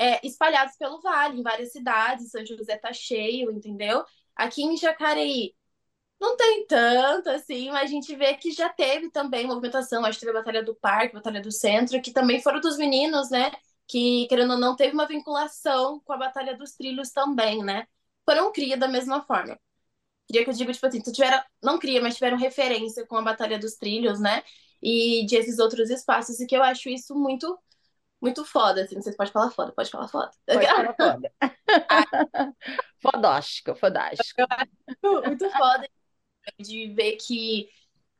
[0.00, 2.30] é, espalhados pelo Vale, em várias cidades.
[2.30, 4.04] São José tá cheio, entendeu?
[4.34, 5.54] Aqui em Jacareí
[6.20, 10.04] não tem tanto, assim, mas a gente vê que já teve também movimentação.
[10.04, 13.30] Acho que teve a Batalha do Parque, Batalha do Centro, que também foram dos meninos,
[13.30, 13.52] né?
[13.86, 17.86] Que, querendo ou não, teve uma vinculação com a Batalha dos Trilhos também, né?
[18.24, 19.58] Foram cria da mesma forma.
[20.26, 23.22] Queria que eu digo, tipo assim, tu tiveram, não cria, mas tiveram referência com a
[23.22, 24.42] Batalha dos Trilhos, né?
[24.82, 27.58] E de esses outros espaços, e que eu acho isso muito
[28.20, 29.00] muito foda, assim.
[29.00, 30.30] Você pode falar foda, pode falar foda.
[30.46, 31.32] Pode falar foda.
[33.00, 34.42] Fodóstico, fodástico.
[35.02, 35.88] Muito, foda
[36.58, 37.68] de ver que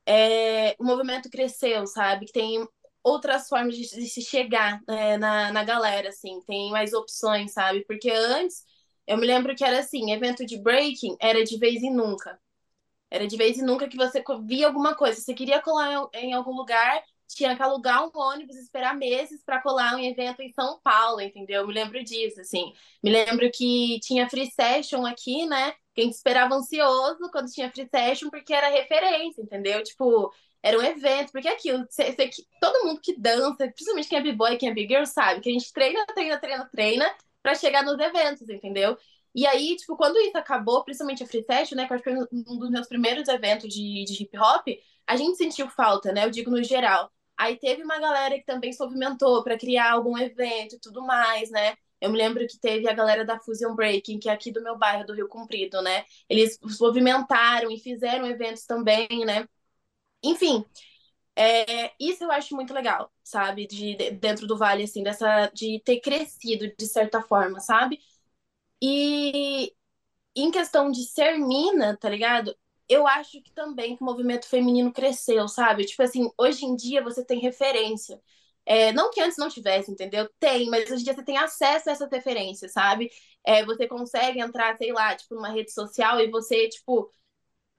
[0.06, 2.26] é, o movimento cresceu, sabe?
[2.26, 2.66] Que tem
[3.02, 6.40] outras formas de, de se chegar né, na, na galera, assim.
[6.46, 7.84] Tem mais opções, sabe?
[7.84, 8.64] Porque antes,
[9.06, 12.40] eu me lembro que era assim, evento de breaking era de vez em nunca.
[13.10, 15.20] Era de vez em nunca que você via alguma coisa.
[15.20, 17.02] Você queria colar em algum lugar,
[17.34, 21.62] tinha que alugar um ônibus, esperar meses para colar um evento em São Paulo, entendeu?
[21.62, 22.72] Eu me lembro disso, assim.
[23.02, 25.72] Me lembro que tinha free session aqui, né?
[25.94, 29.82] Que a gente esperava ansioso quando tinha free session, porque era referência, entendeu?
[29.82, 34.22] Tipo, era um evento, porque aquilo, cê, cê, todo mundo que dança, principalmente quem é
[34.22, 37.82] b-boy, quem é big girl, sabe que a gente treina, treina, treina, treina para chegar
[37.82, 38.96] nos eventos, entendeu?
[39.34, 42.28] E aí, tipo, quando isso acabou, principalmente a Free Session, né, que acho que foi
[42.32, 44.66] um dos meus primeiros eventos de, de hip hop,
[45.06, 47.10] a gente sentiu falta, né, eu digo no geral.
[47.40, 51.50] Aí teve uma galera que também se movimentou para criar algum evento e tudo mais,
[51.50, 51.74] né?
[52.00, 54.76] Eu me lembro que teve a galera da Fusion Breaking, que é aqui do meu
[54.78, 56.04] bairro, do Rio Comprido, né?
[56.28, 59.48] Eles se movimentaram e fizeram eventos também, né?
[60.24, 60.64] Enfim,
[61.36, 63.66] é, isso eu acho muito legal, sabe?
[63.66, 68.00] De, de, dentro do Vale, assim, dessa, de ter crescido de certa forma, sabe?
[68.82, 69.72] E
[70.36, 72.56] em questão de ser mina, tá ligado?
[72.90, 75.84] Eu acho que também que o movimento feminino cresceu, sabe?
[75.86, 78.20] Tipo assim, hoje em dia você tem referência.
[78.66, 80.28] É, não que antes não tivesse, entendeu?
[80.38, 83.10] Tem, mas hoje em dia você tem acesso a essas referências, sabe?
[83.44, 87.10] É, você consegue entrar, sei lá, tipo, numa rede social e você, tipo,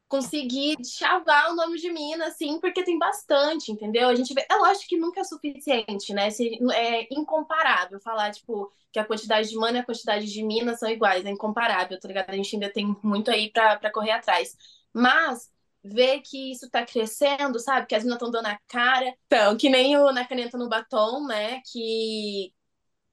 [0.07, 4.09] conseguir chavar o nome de mina, assim, porque tem bastante, entendeu?
[4.09, 6.29] A gente vê, é lógico que nunca é suficiente, né?
[6.29, 10.79] Se, é incomparável falar, tipo, que a quantidade de mana e a quantidade de minas
[10.79, 12.29] são iguais, é incomparável, tá ligado?
[12.29, 14.57] A gente ainda tem muito aí para correr atrás.
[14.93, 15.49] Mas
[15.83, 17.87] ver que isso tá crescendo, sabe?
[17.87, 19.13] Que as meninas estão dando a cara.
[19.25, 21.61] Então, que nem o Na Caneta no Batom, né?
[21.71, 22.53] Que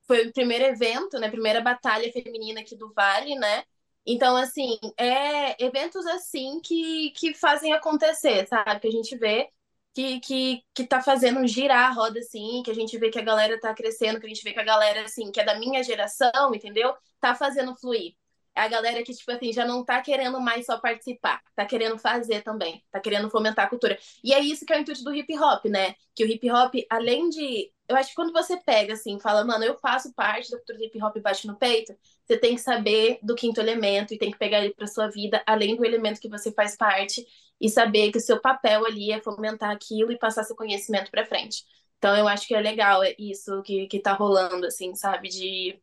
[0.07, 1.31] foi o primeiro evento, né?
[1.31, 3.65] Primeira batalha feminina aqui do Vale, né?
[4.07, 8.81] Então, assim, é eventos assim que, que fazem acontecer, sabe?
[8.81, 9.51] Que a gente vê
[9.95, 13.23] que, que, que tá fazendo girar a roda, assim, que a gente vê que a
[13.23, 15.83] galera tá crescendo, que a gente vê que a galera, assim, que é da minha
[15.83, 16.95] geração, entendeu?
[17.21, 18.15] Tá fazendo fluir
[18.59, 22.43] a galera que, tipo assim, já não tá querendo mais só participar, tá querendo fazer
[22.43, 23.99] também, tá querendo fomentar a cultura.
[24.23, 25.95] E é isso que é o intuito do hip hop, né?
[26.15, 27.73] Que o hip hop, além de.
[27.89, 30.85] Eu acho que quando você pega, assim, fala, mano, eu faço parte da cultura do
[30.85, 31.95] hip hop e bate no peito,
[32.27, 35.43] você tem que saber do quinto elemento e tem que pegar ele pra sua vida,
[35.47, 37.27] além do elemento que você faz parte,
[37.61, 41.25] e saber que o seu papel ali é fomentar aquilo e passar seu conhecimento pra
[41.27, 41.65] frente.
[41.99, 45.29] Então, eu acho que é legal isso que, que tá rolando, assim, sabe?
[45.29, 45.81] De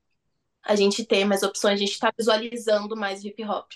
[0.66, 3.72] a gente ter mais opções, a gente está visualizando mais hip hop.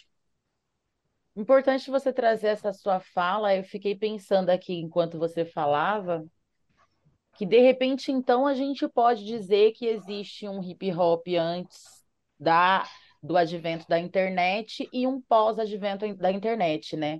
[1.35, 3.55] Importante você trazer essa sua fala.
[3.55, 6.25] Eu fiquei pensando aqui enquanto você falava
[7.35, 12.03] que de repente então a gente pode dizer que existe um hip hop antes
[12.37, 12.85] da
[13.21, 17.19] do advento da internet e um pós-advento da internet, né?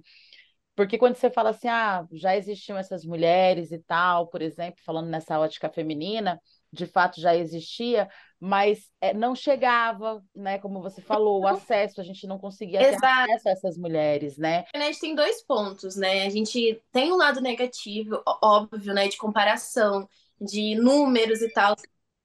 [0.76, 5.10] Porque quando você fala assim, ah, já existiam essas mulheres e tal, por exemplo, falando
[5.10, 8.08] nessa ótica feminina, de fato já existia,
[8.40, 10.58] mas é, não chegava, né?
[10.60, 14.66] Como você falou, o acesso, a gente não conseguia ter acesso a essas mulheres, né?
[14.74, 16.26] A gente tem dois pontos, né?
[16.26, 19.08] A gente tem um lado negativo, óbvio, né?
[19.08, 20.08] De comparação,
[20.40, 21.76] de números e tal,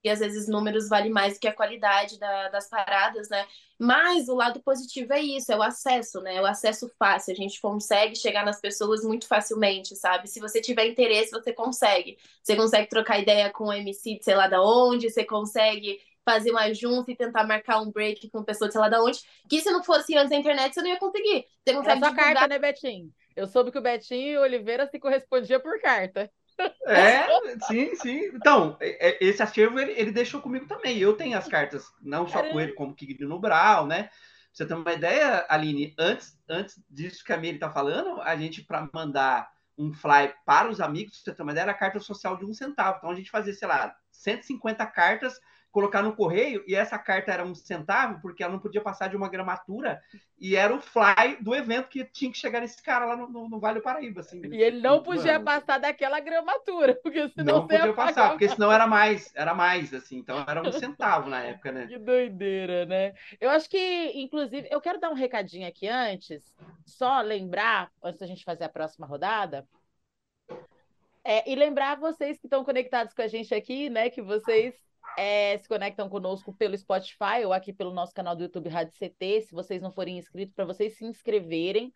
[0.05, 3.47] e às vezes números valem mais do que a qualidade da, das paradas, né?
[3.79, 6.41] Mas o lado positivo é isso, é o acesso, né?
[6.43, 10.29] O acesso fácil, a gente consegue chegar nas pessoas muito facilmente, sabe?
[10.29, 12.19] Se você tiver interesse, você consegue.
[12.43, 16.51] Você consegue trocar ideia com o MC de sei lá da onde, você consegue fazer
[16.51, 19.61] uma junta e tentar marcar um break com pessoa de sei lá da onde, que
[19.61, 21.47] se não fosse antes da internet, você não ia conseguir.
[21.65, 22.35] Você consegue é só divulgar...
[22.35, 23.13] carta, né, Betinho?
[23.37, 26.31] Eu soube que o Betinho e o Oliveira se correspondiam por carta.
[26.87, 27.27] É,
[27.67, 28.31] sim, sim.
[28.35, 30.99] Então, é, é, esse acervo ele, ele, deixou comigo também.
[30.99, 34.11] Eu tenho as cartas, não só com ele, como Kigli no Brau, né?
[34.55, 38.63] você tem uma ideia, Aline, antes, antes disso que a Miri está falando, a gente,
[38.63, 42.37] para mandar um fly para os amigos, você tem uma ideia, era a carta social
[42.37, 42.99] de um centavo.
[42.99, 45.41] Então a gente fazia, sei lá, 150 cartas
[45.75, 49.17] colocar no correio e essa carta era um centavo porque ela não podia passar de
[49.17, 50.01] uma gramatura
[50.39, 53.49] e era o fly do evento que tinha que chegar nesse cara lá no, no,
[53.49, 54.21] no Vale do Paraíba.
[54.21, 58.49] Assim, e ele não podia mano, passar daquela gramatura, porque senão não podia passar, porque
[58.49, 61.89] senão era mais, era mais, assim, então era um centavo na época, né?
[61.89, 63.13] Que doideira, né?
[63.41, 66.55] Eu acho que, inclusive, eu quero dar um recadinho aqui antes,
[66.87, 69.67] só lembrar, antes da gente fazer a próxima rodada,
[71.25, 74.85] é, e lembrar vocês que estão conectados com a gente aqui, né, que vocês
[75.17, 79.43] é, se conectam conosco pelo Spotify ou aqui pelo nosso canal do YouTube Rádio CT,
[79.43, 81.93] se vocês não forem inscritos, para vocês se inscreverem,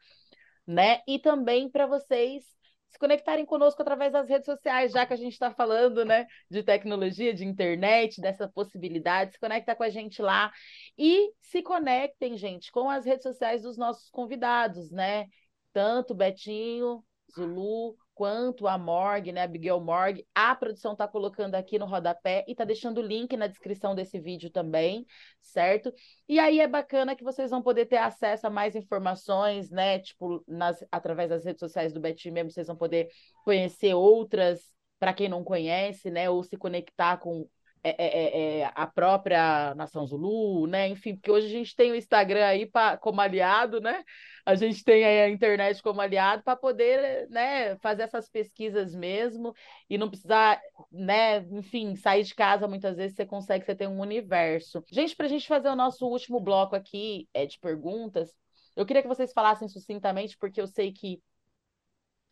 [0.66, 1.00] né?
[1.06, 2.44] E também para vocês
[2.88, 6.62] se conectarem conosco através das redes sociais, já que a gente está falando, né, de
[6.62, 10.50] tecnologia, de internet, dessa possibilidade, se conecta com a gente lá
[10.96, 15.26] e se conectem, gente, com as redes sociais dos nossos convidados, né?
[15.72, 17.04] Tanto Betinho,
[17.34, 20.26] Zulu, quanto a Morgue, né, Abigail Morgue.
[20.34, 24.18] A produção está colocando aqui no rodapé e está deixando o link na descrição desse
[24.18, 25.06] vídeo também,
[25.40, 25.94] certo?
[26.28, 30.00] E aí é bacana que vocês vão poder ter acesso a mais informações, né?
[30.00, 33.08] Tipo, nas, através das redes sociais do Betim mesmo, vocês vão poder
[33.44, 36.28] conhecer outras, para quem não conhece, né?
[36.28, 37.48] Ou se conectar com
[37.82, 40.88] é, é, é, é, a própria Nação Zulu, né?
[40.88, 44.02] Enfim, porque hoje a gente tem o Instagram aí pra, como aliado, né?
[44.44, 49.54] A gente tem a internet como aliado para poder, né, fazer essas pesquisas mesmo
[49.90, 50.58] e não precisar,
[50.90, 54.82] né, enfim, sair de casa muitas vezes você consegue, você tem um universo.
[54.90, 58.34] Gente, para a gente fazer o nosso último bloco aqui é de perguntas,
[58.74, 61.20] eu queria que vocês falassem sucintamente, porque eu sei que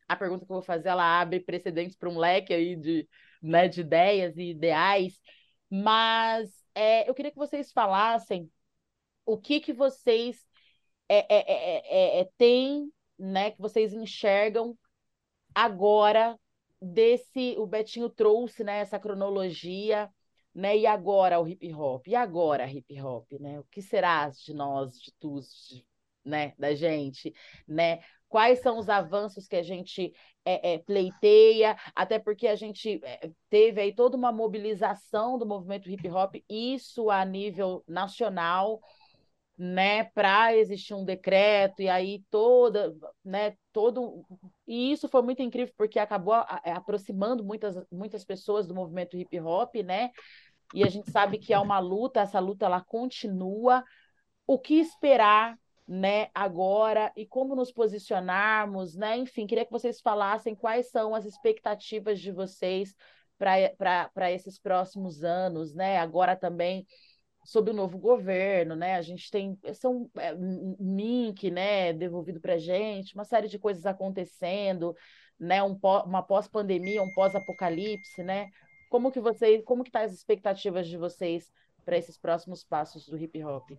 [0.09, 3.09] a pergunta que eu vou fazer ela abre precedentes para um leque aí de,
[3.43, 5.21] né, de ideias e ideais,
[5.71, 8.51] mas é, eu queria que vocês falassem
[9.25, 10.47] o que que vocês
[11.09, 14.77] é, é, é, têm, né, que vocês enxergam
[15.55, 16.39] agora
[16.81, 20.11] desse, o Betinho trouxe, né, essa cronologia,
[20.55, 24.55] né, e agora o hip hop, e agora hip hop, né, o que será de
[24.55, 25.41] nós, de tu,
[26.25, 27.35] né, da gente,
[27.67, 30.13] né, quais são os avanços que a gente
[30.45, 35.91] é, é, pleiteia, até porque a gente é, teve aí toda uma mobilização do movimento
[35.91, 38.81] hip hop, isso a nível nacional,
[39.59, 44.23] né, para existir um decreto e aí toda, né, todo
[44.67, 49.77] e isso foi muito incrível porque acabou aproximando muitas muitas pessoas do movimento hip hop,
[49.77, 50.11] né?
[50.75, 53.85] E a gente sabe que é uma luta, essa luta ela continua.
[54.47, 59.17] O que esperar né, agora e como nos posicionarmos, né?
[59.17, 62.95] Enfim, queria que vocês falassem quais são as expectativas de vocês
[63.39, 65.99] para esses próximos anos, né?
[65.99, 66.87] Agora também
[67.45, 68.97] sob o novo governo, né?
[68.97, 74.97] A gente tem são é, MINC, né, devolvido para gente, uma série de coisas acontecendo,
[75.39, 75.63] né?
[75.63, 78.51] Um, uma pós-pandemia, um pós-apocalipse, né?
[78.91, 81.53] Como que vocês, como que tá as expectativas de vocês
[81.85, 83.71] para esses próximos passos do hip hop?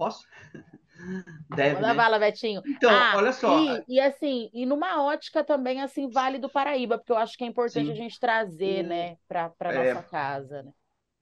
[0.00, 0.26] Posso?
[1.54, 1.94] Deve, Manda né?
[1.94, 2.62] bala, Betinho.
[2.66, 3.58] Então, ah, olha só.
[3.62, 7.44] E, e, assim, e numa ótica também, assim, Vale do Paraíba, porque eu acho que
[7.44, 7.92] é importante Sim.
[7.92, 9.92] a gente trazer, né, para é...
[9.94, 10.72] nossa casa, né?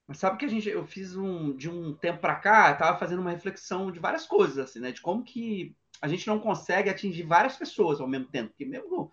[0.06, 3.20] Mas sabe que a gente, eu fiz um, de um tempo para cá, estava fazendo
[3.20, 4.92] uma reflexão de várias coisas, assim, né?
[4.92, 8.50] De como que a gente não consegue atingir várias pessoas ao mesmo tempo.
[8.50, 9.10] Porque mesmo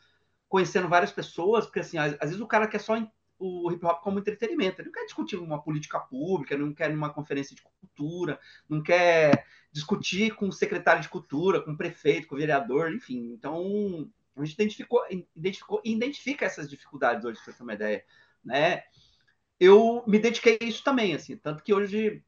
[0.47, 2.95] conhecendo várias pessoas, porque assim, às, às vezes o cara quer só
[3.37, 4.81] o hip hop como entretenimento.
[4.81, 9.45] Ele não quer discutir uma política pública, não quer uma conferência de cultura, não quer
[9.71, 13.33] discutir com o secretário de cultura, com o prefeito, com o vereador, enfim.
[13.33, 15.01] Então, a gente identificou,
[15.35, 18.03] identificou identifica essas dificuldades hoje, você ter uma ideia,
[18.43, 18.83] né?
[19.59, 22.21] Eu me dediquei a isso também, assim, tanto que hoje,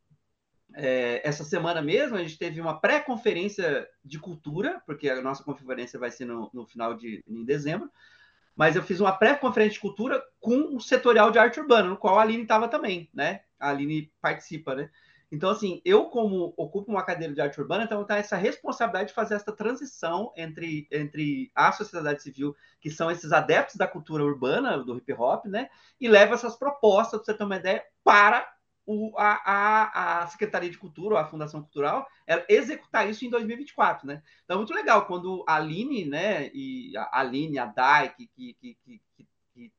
[0.75, 5.99] é, essa semana mesmo, a gente teve uma pré-conferência de cultura, porque a nossa conferência
[5.99, 7.91] vai ser no, no final de em dezembro,
[8.57, 12.17] mas eu fiz uma pré-conferência de cultura com o setorial de arte urbana, no qual
[12.17, 13.41] a Aline estava também, né?
[13.59, 14.89] A Aline participa, né?
[15.31, 19.13] Então, assim, eu, como ocupo uma cadeira de arte urbana, então tenho essa responsabilidade de
[19.13, 24.77] fazer essa transição entre, entre a sociedade civil, que são esses adeptos da cultura urbana,
[24.77, 25.69] do hip hop, né?
[25.99, 28.47] E leva essas propostas, para você ter uma ideia, para
[28.87, 33.29] o, a, a, a, Secretaria de Cultura, ou a Fundação Cultural, ela executar isso em
[33.29, 34.23] 2024, né?
[34.45, 38.53] Então é muito legal quando a Aline, né, e a Aline, a Dai, que, que,
[38.53, 39.01] que,
[39.53, 39.71] que,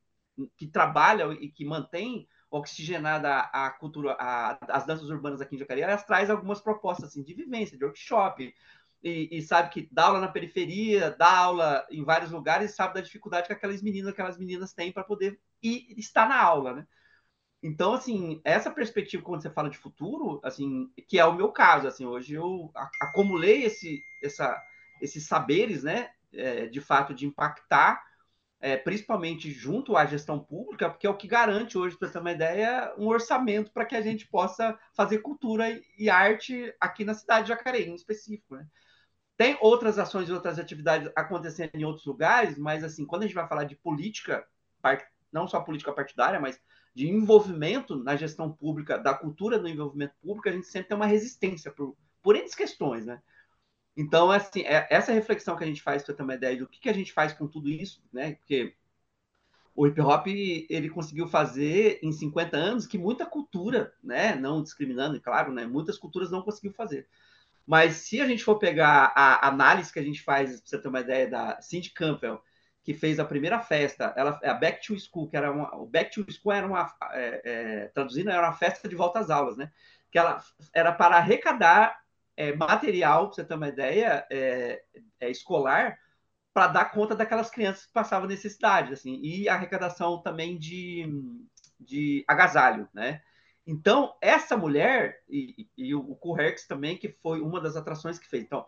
[0.56, 5.82] que trabalham e que mantém oxigenada a cultura, a, as danças urbanas aqui em Jacareí,
[5.82, 8.54] elas trazem algumas propostas assim, de vivência, de workshop,
[9.02, 13.00] e, e, sabe que dá aula na periferia, dá aula em vários lugares, sabe da
[13.00, 16.86] dificuldade que aquelas meninas, aquelas meninas têm para poder ir, estar na aula, né?
[17.62, 21.88] Então, assim, essa perspectiva quando você fala de futuro, assim, que é o meu caso,
[21.88, 24.56] assim, hoje eu acumulei esse, essa,
[25.00, 28.00] esses saberes, né, é, de fato, de impactar,
[28.60, 32.32] é, principalmente junto à gestão pública, porque é o que garante hoje, para ter uma
[32.32, 37.46] ideia, um orçamento para que a gente possa fazer cultura e arte aqui na cidade
[37.46, 38.66] de Jacareí, em específico, né?
[39.36, 43.36] Tem outras ações e outras atividades acontecendo em outros lugares, mas, assim, quando a gente
[43.36, 44.44] vai falar de política,
[45.32, 46.60] não só política partidária, mas
[46.98, 51.06] de envolvimento na gestão pública, da cultura no envolvimento público, a gente sempre tem uma
[51.06, 53.22] resistência por, por questões, né?
[53.96, 56.80] Então, assim, é, essa reflexão que a gente faz para ter uma ideia do que,
[56.80, 58.34] que a gente faz com tudo isso, né?
[58.34, 58.74] Porque
[59.76, 64.34] o hip hop ele conseguiu fazer em 50 anos que muita cultura, né?
[64.34, 65.64] Não discriminando, claro, né?
[65.66, 67.06] Muitas culturas não conseguiu fazer.
[67.64, 70.88] Mas se a gente for pegar a análise que a gente faz, para você ter
[70.88, 72.42] uma ideia da Cindy Campbell,
[72.88, 76.10] que fez a primeira festa, ela, a Back to School, que era uma, o Back
[76.10, 79.70] to School era uma, é, é, traduzindo, era uma festa de volta às aulas, né?
[80.10, 82.00] Que ela era para arrecadar
[82.34, 84.82] é, material, para você ter uma ideia, é,
[85.20, 85.98] é, escolar,
[86.54, 91.06] para dar conta daquelas crianças que passavam necessidade, assim, e arrecadação também de,
[91.78, 93.20] de agasalho, né?
[93.66, 98.44] Então, essa mulher, e, e o, Currex também, que foi uma das atrações que fez.
[98.44, 98.64] Então,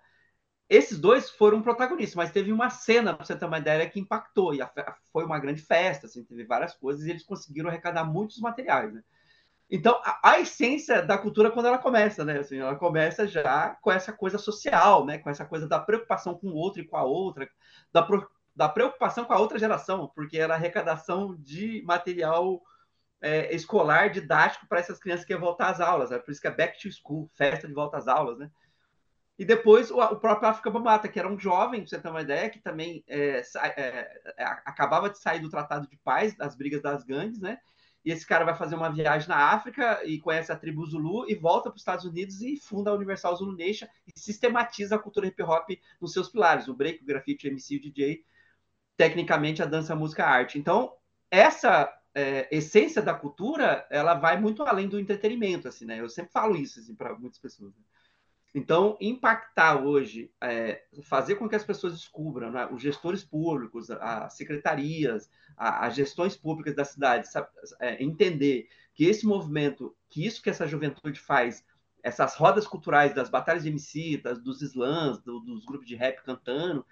[0.70, 4.54] esses dois foram protagonistas, mas teve uma cena, para você ter uma ideia, que impactou.
[4.54, 4.70] E a,
[5.12, 8.94] foi uma grande festa, assim, teve várias coisas, e eles conseguiram arrecadar muitos materiais.
[8.94, 9.02] Né?
[9.68, 12.38] Então, a, a, essência da cultura, quando ela começa, né?
[12.38, 15.18] Assim, ela começa já com essa coisa social, né?
[15.18, 17.50] com essa coisa da preocupação com o outro e com a outra,
[17.92, 22.62] da, pro, da preocupação com a outra geração, porque era arrecadação de material
[23.20, 26.10] é, escolar, didático, para essas crianças que iam voltar às aulas.
[26.10, 26.18] Né?
[26.20, 28.48] Por isso que é Back to School, festa de volta às aulas, né?
[29.40, 32.50] E depois o, o próprio África Bamata, que era um jovem, você ter uma ideia,
[32.50, 37.04] que também é, é, é, acabava de sair do Tratado de Paz, das brigas das
[37.04, 37.58] gangues, né?
[38.04, 41.34] E esse cara vai fazer uma viagem na África e conhece a tribo Zulu e
[41.34, 45.28] volta para os Estados Unidos e funda a Universal Zulu Nation e sistematiza a cultura
[45.28, 48.22] hip hop nos seus pilares, o break, o grafite, o MC, o DJ,
[48.94, 50.58] tecnicamente a dança, a música, a arte.
[50.58, 50.92] Então,
[51.30, 55.98] essa é, essência da cultura, ela vai muito além do entretenimento, assim, né?
[55.98, 57.74] Eu sempre falo isso assim, para muitas pessoas.
[57.74, 57.82] Né?
[58.52, 64.34] Então, impactar hoje, é, fazer com que as pessoas descubram, né, os gestores públicos, as
[64.34, 67.48] secretarias, as gestões públicas da cidade, sabe,
[67.78, 71.64] é, entender que esse movimento, que isso que essa juventude faz,
[72.02, 76.20] essas rodas culturais das batalhas de MC, das, dos slams, do, dos grupos de rap
[76.24, 76.84] cantando,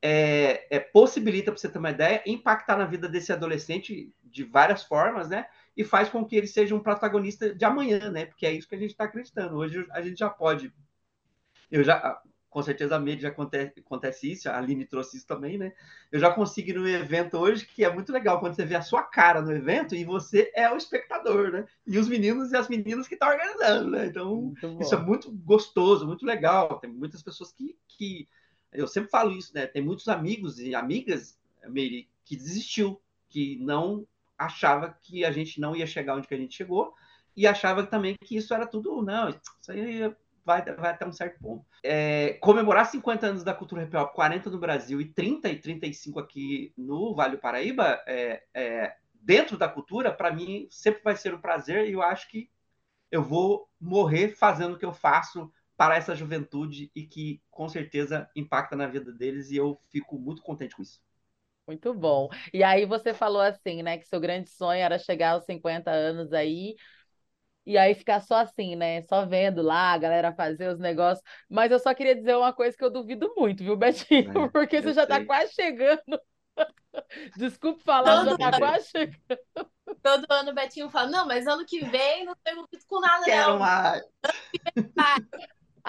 [0.00, 4.84] é, é possibilita, para você ter uma ideia, impactar na vida desse adolescente de várias
[4.84, 5.46] formas, né?
[5.78, 8.26] E faz com que ele seja um protagonista de amanhã, né?
[8.26, 9.54] Porque é isso que a gente está acreditando.
[9.54, 10.74] Hoje a gente já pode.
[11.70, 12.20] Eu já,
[12.50, 15.72] com certeza a mídia já acontece, acontece isso, a Aline trouxe isso também, né?
[16.10, 18.82] Eu já consigo ir no evento hoje, que é muito legal quando você vê a
[18.82, 21.64] sua cara no evento e você é o espectador, né?
[21.86, 24.06] E os meninos e as meninas que estão tá organizando, né?
[24.06, 26.80] Então, isso é muito gostoso, muito legal.
[26.80, 28.26] Tem muitas pessoas que, que.
[28.72, 29.64] Eu sempre falo isso, né?
[29.68, 34.04] Tem muitos amigos e amigas, Meire, que desistiu, que não
[34.38, 36.94] achava que a gente não ia chegar onde que a gente chegou
[37.36, 40.14] e achava também que isso era tudo, não, isso aí
[40.44, 41.64] vai, vai até um certo ponto.
[41.82, 46.18] É, comemorar 50 anos da cultura hip hop, 40 no Brasil e 30 e 35
[46.18, 51.34] aqui no Vale do Paraíba, é, é, dentro da cultura, para mim sempre vai ser
[51.34, 52.50] um prazer e eu acho que
[53.10, 58.28] eu vou morrer fazendo o que eu faço para essa juventude e que com certeza
[58.34, 61.00] impacta na vida deles e eu fico muito contente com isso.
[61.68, 62.30] Muito bom.
[62.52, 66.32] E aí você falou assim, né, que seu grande sonho era chegar aos 50 anos
[66.32, 66.76] aí,
[67.66, 69.02] e aí ficar só assim, né?
[69.02, 71.22] Só vendo lá a galera fazer os negócios.
[71.50, 74.46] Mas eu só queria dizer uma coisa que eu duvido muito, viu, Betinho?
[74.46, 76.00] É, Porque você já está quase chegando.
[77.36, 79.18] Desculpe falar, Todo já tá quase chegando.
[80.02, 83.50] Todo ano o Betinho fala: não, mas ano que vem não tenho com nada, Quero
[83.52, 83.58] não.
[83.58, 84.02] mais.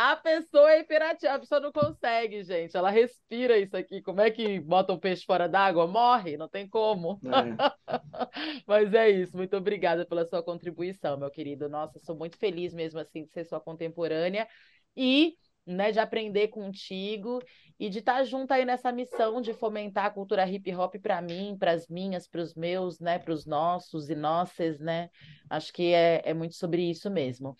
[0.01, 2.77] A pessoa é imperativa, a pessoa não consegue, gente.
[2.77, 4.01] Ela respira isso aqui.
[4.01, 5.85] Como é que bota um peixe fora d'água?
[5.87, 7.19] Morre, não tem como.
[7.25, 7.27] É.
[8.65, 9.35] Mas é isso.
[9.35, 11.67] Muito obrigada pela sua contribuição, meu querido.
[11.67, 14.47] Nossa, sou muito feliz mesmo assim de ser sua contemporânea
[14.95, 15.35] e
[15.65, 17.43] né, de aprender contigo
[17.77, 21.57] e de estar junto aí nessa missão de fomentar a cultura hip hop para mim,
[21.59, 25.09] para as minhas, para os meus, né, para os nossos e nossas, né?
[25.49, 27.57] Acho que é, é muito sobre isso mesmo.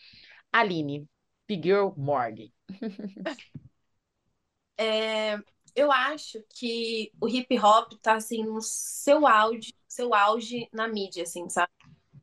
[0.53, 1.05] Aline,
[1.49, 2.53] Pigirl Morgue.
[4.77, 5.37] é,
[5.75, 11.23] eu acho que o hip hop tá assim no seu auge, seu auge na mídia,
[11.23, 11.71] assim, sabe?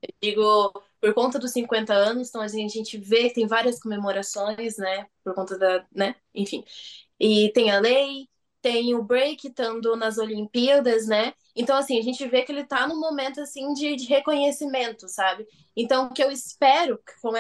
[0.02, 3.80] Eu digo, por conta dos 50 anos, então a gente, a gente vê tem várias
[3.80, 5.06] comemorações, né?
[5.24, 6.14] Por conta da, né?
[6.34, 6.64] Enfim.
[7.20, 8.28] E tem a lei,
[8.66, 11.32] tem o break estando nas Olimpíadas, né?
[11.54, 15.46] Então, assim, a gente vê que ele está num momento, assim, de, de, reconhecimento, sabe?
[15.76, 17.30] Então, o que eu espero com,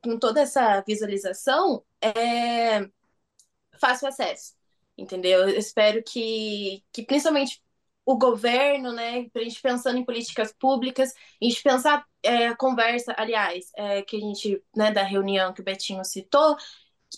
[0.00, 2.88] com toda essa visualização é
[3.80, 4.54] fácil acesso,
[4.96, 5.48] entendeu?
[5.48, 7.60] Eu espero que, que principalmente
[8.04, 11.12] o governo, né, a gente pensando em políticas públicas,
[11.42, 15.62] a gente pensar é, a conversa, aliás, é, que a gente, né, da reunião que
[15.62, 16.56] o Betinho citou,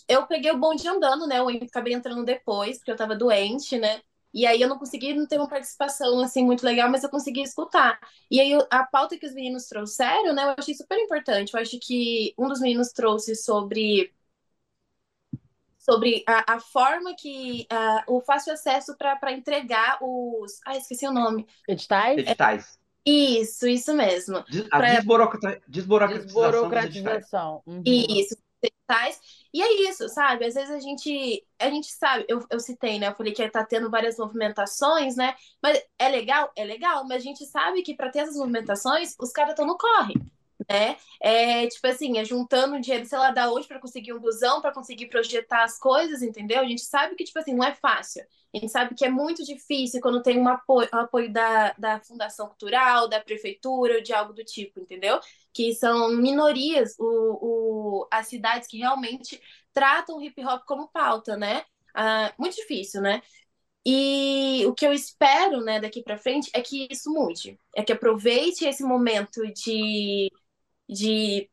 [0.09, 1.39] eu peguei o bonde andando, né?
[1.39, 4.01] Eu acabei entrando depois, porque eu tava doente, né?
[4.33, 7.41] E aí eu não consegui não ter uma participação assim muito legal, mas eu consegui
[7.41, 7.99] escutar.
[8.29, 11.53] E aí a pauta que os meninos trouxeram, né, eu achei super importante.
[11.53, 14.13] Eu acho que um dos meninos trouxe sobre
[15.79, 21.11] sobre a, a forma que uh, o fácil acesso para entregar os, ah, esqueci o
[21.11, 21.47] nome.
[21.67, 22.19] Editais?
[22.19, 22.79] Editais.
[23.03, 24.37] Isso, isso mesmo.
[24.71, 24.93] A pra...
[24.93, 27.63] desburocratização, desburocratização.
[27.65, 27.81] Uhum.
[27.83, 28.37] Isso,
[29.53, 30.45] E é isso, sabe?
[30.45, 33.07] Às vezes a gente, a gente sabe, eu, eu citei, né?
[33.07, 35.35] Eu falei que tá tendo várias movimentações, né?
[35.61, 36.51] Mas é legal?
[36.55, 39.77] É legal, mas a gente sabe que para ter essas movimentações, os caras estão no
[39.77, 40.13] corre
[40.69, 40.97] né?
[41.21, 44.71] É tipo assim, é juntando dinheiro, sei lá, da hoje para conseguir um busão, para
[44.73, 46.59] conseguir projetar as coisas, entendeu?
[46.59, 48.23] A gente sabe que, tipo assim, não é fácil.
[48.53, 51.99] A gente sabe que é muito difícil quando tem um apoio, um apoio da, da
[51.99, 55.19] Fundação Cultural, da Prefeitura, de algo do tipo, entendeu?
[55.53, 59.41] Que são minorias, o, o, as cidades que realmente
[59.73, 61.63] tratam o hip hop como pauta, né?
[61.93, 63.21] Ah, muito difícil, né?
[63.85, 67.91] E o que eu espero, né, daqui para frente é que isso mude, é que
[67.93, 70.29] aproveite esse momento de
[70.89, 71.49] de,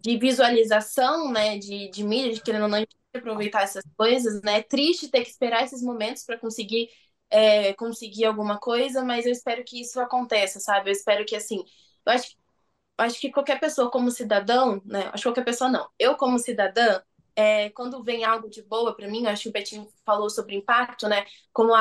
[0.00, 4.58] de visualização, né, de, de mídia, de querendo ou não aproveitar essas coisas, né?
[4.58, 6.88] É triste ter que esperar esses momentos para conseguir
[7.30, 10.90] é, conseguir alguma coisa, mas eu espero que isso aconteça, sabe?
[10.90, 11.64] Eu espero que assim,
[12.06, 12.36] eu acho,
[12.98, 15.08] acho que qualquer pessoa como cidadão, né?
[15.12, 15.88] Acho que qualquer pessoa não.
[15.98, 17.00] Eu como cidadã,
[17.36, 21.08] é, quando vem algo de boa para mim, acho que o Betinho falou sobre impacto,
[21.08, 21.26] né?
[21.52, 21.72] Como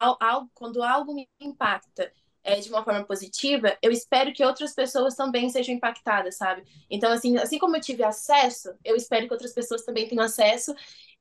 [0.00, 2.12] algo, quando algo me impacta,
[2.44, 6.62] é, de uma forma positiva, eu espero que outras pessoas também sejam impactadas, sabe?
[6.90, 10.74] Então, assim, assim como eu tive acesso, eu espero que outras pessoas também tenham acesso.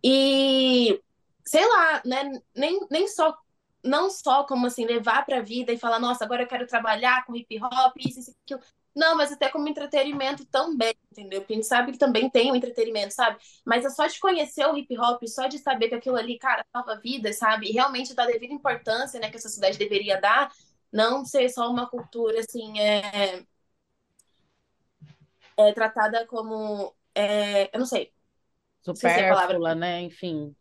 [0.04, 1.02] E,
[1.46, 2.32] sei lá, né?
[2.54, 3.36] Nem, nem só
[3.84, 7.26] não só como assim levar para a vida e falar, nossa, agora eu quero trabalhar
[7.26, 8.62] com hip hop, isso, isso, aquilo.
[8.96, 11.42] Não, mas até como entretenimento também, entendeu?
[11.42, 13.38] Porque a gente sabe que também tem o entretenimento, sabe?
[13.66, 16.64] Mas é só de conhecer o hip hop, só de saber que aquilo ali, cara,
[16.72, 17.70] salva vida, sabe?
[17.70, 20.52] E realmente dá devida importância, né, que a sociedade deveria dar,
[20.94, 23.44] não ser só uma cultura assim é,
[25.58, 28.14] é tratada como é, eu não sei
[28.82, 29.76] supérflua, se palavra...
[29.76, 30.02] né?
[30.02, 30.56] Enfim.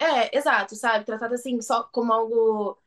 [0.00, 1.04] É, exato, sabe?
[1.04, 2.78] Tratada assim só como algo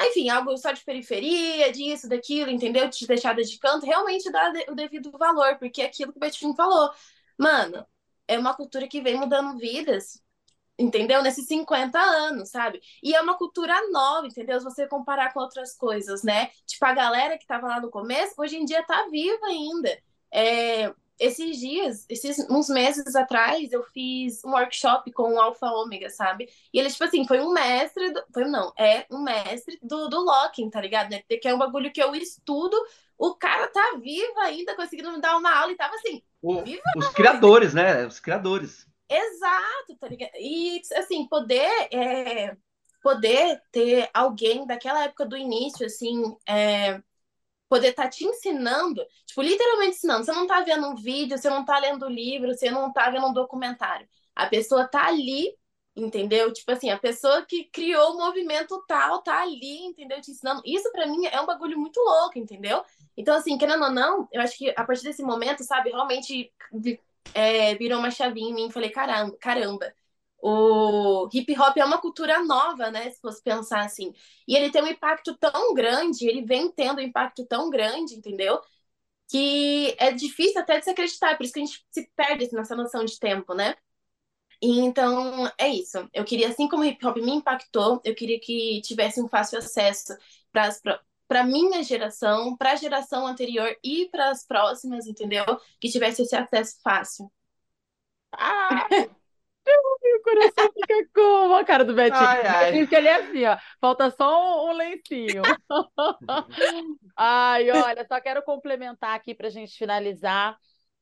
[0.00, 2.88] enfim, algo só de periferia, disso, daquilo, entendeu?
[2.88, 6.54] De deixada de canto, realmente dá o devido valor, porque é aquilo que o Betinho
[6.54, 6.92] falou.
[7.36, 7.84] Mano,
[8.28, 10.22] é uma cultura que vem mudando vidas
[10.78, 11.22] entendeu?
[11.22, 12.80] Nesses 50 anos, sabe?
[13.02, 14.58] E é uma cultura nova, entendeu?
[14.58, 16.50] Se você comparar com outras coisas, né?
[16.66, 19.98] Tipo, a galera que tava lá no começo, hoje em dia tá viva ainda.
[20.32, 26.08] É, esses dias, esses uns meses atrás, eu fiz um workshop com o Alpha Ômega,
[26.10, 26.48] sabe?
[26.72, 30.20] E ele, tipo assim, foi um mestre, do, foi não, é um mestre do, do
[30.20, 31.10] locking, tá ligado?
[31.10, 31.22] Né?
[31.22, 32.76] Que é um bagulho que eu estudo,
[33.16, 36.62] o cara tá vivo ainda, conseguindo me dar uma aula e tava assim, O,
[36.96, 38.06] os criadores, né?
[38.06, 38.86] Os criadores.
[39.08, 40.32] Exato, tá ligado?
[40.36, 42.56] E, assim, poder, é,
[43.02, 47.02] poder ter alguém daquela época do início, assim, é,
[47.68, 50.24] poder estar tá te ensinando, tipo, literalmente ensinando.
[50.24, 53.10] Você não tá vendo um vídeo, você não tá lendo um livro, você não tá
[53.10, 54.08] vendo um documentário.
[54.34, 55.54] A pessoa tá ali,
[55.96, 56.52] entendeu?
[56.52, 60.20] Tipo assim, a pessoa que criou o movimento tal tá ali, entendeu?
[60.20, 60.62] Te ensinando.
[60.64, 62.82] Isso para mim é um bagulho muito louco, entendeu?
[63.16, 66.52] Então, assim, querendo ou não, eu acho que a partir desse momento, sabe, realmente
[67.34, 69.92] é, virou uma chavinha em mim falei, caramba, caramba,
[70.40, 73.10] o hip hop é uma cultura nova, né?
[73.10, 74.12] Se fosse pensar assim.
[74.46, 78.60] E ele tem um impacto tão grande, ele vem tendo um impacto tão grande, entendeu?
[79.30, 82.76] Que é difícil até de se acreditar, por isso que a gente se perde nessa
[82.76, 83.76] noção de tempo, né?
[84.62, 86.08] Então é isso.
[86.12, 89.58] Eu queria, assim como o hip hop me impactou, eu queria que tivesse um fácil
[89.58, 90.16] acesso
[90.52, 90.70] para
[91.44, 95.44] minha geração, para a geração anterior e para as próximas, entendeu?
[95.80, 97.30] Que tivesse esse acesso fácil.
[98.32, 98.86] Ah!
[99.68, 102.20] o coração fica como a cara do Betinho.
[102.20, 102.86] Ai, ai.
[102.86, 103.56] que ele é assim, ó.
[103.80, 105.42] Falta só um, um lencinho.
[107.16, 110.56] ai, olha, só quero complementar aqui para a gente finalizar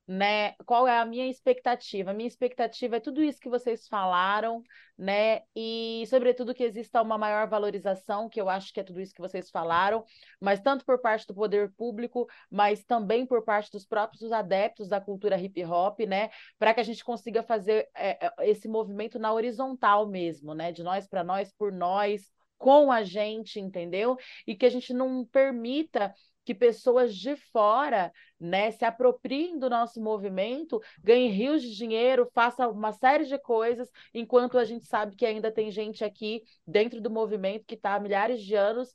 [0.06, 0.52] né?
[0.64, 2.10] Qual é a minha expectativa?
[2.10, 4.62] A minha expectativa é tudo isso que vocês falaram,
[4.96, 5.42] né?
[5.54, 9.20] E, sobretudo, que exista uma maior valorização, que eu acho que é tudo isso que
[9.20, 10.04] vocês falaram,
[10.40, 15.00] mas tanto por parte do poder público, mas também por parte dos próprios adeptos da
[15.00, 16.30] cultura hip hop, né?
[16.58, 20.70] Para que a gente consiga fazer é, é, esse movimento na horizontal mesmo, né?
[20.70, 24.16] De nós para nós, por nós, com a gente, entendeu?
[24.46, 26.14] E que a gente não permita
[26.46, 32.70] que pessoas de fora né, se apropriem do nosso movimento, ganhem rios de dinheiro, façam
[32.70, 37.10] uma série de coisas, enquanto a gente sabe que ainda tem gente aqui dentro do
[37.10, 38.94] movimento que está há milhares de anos,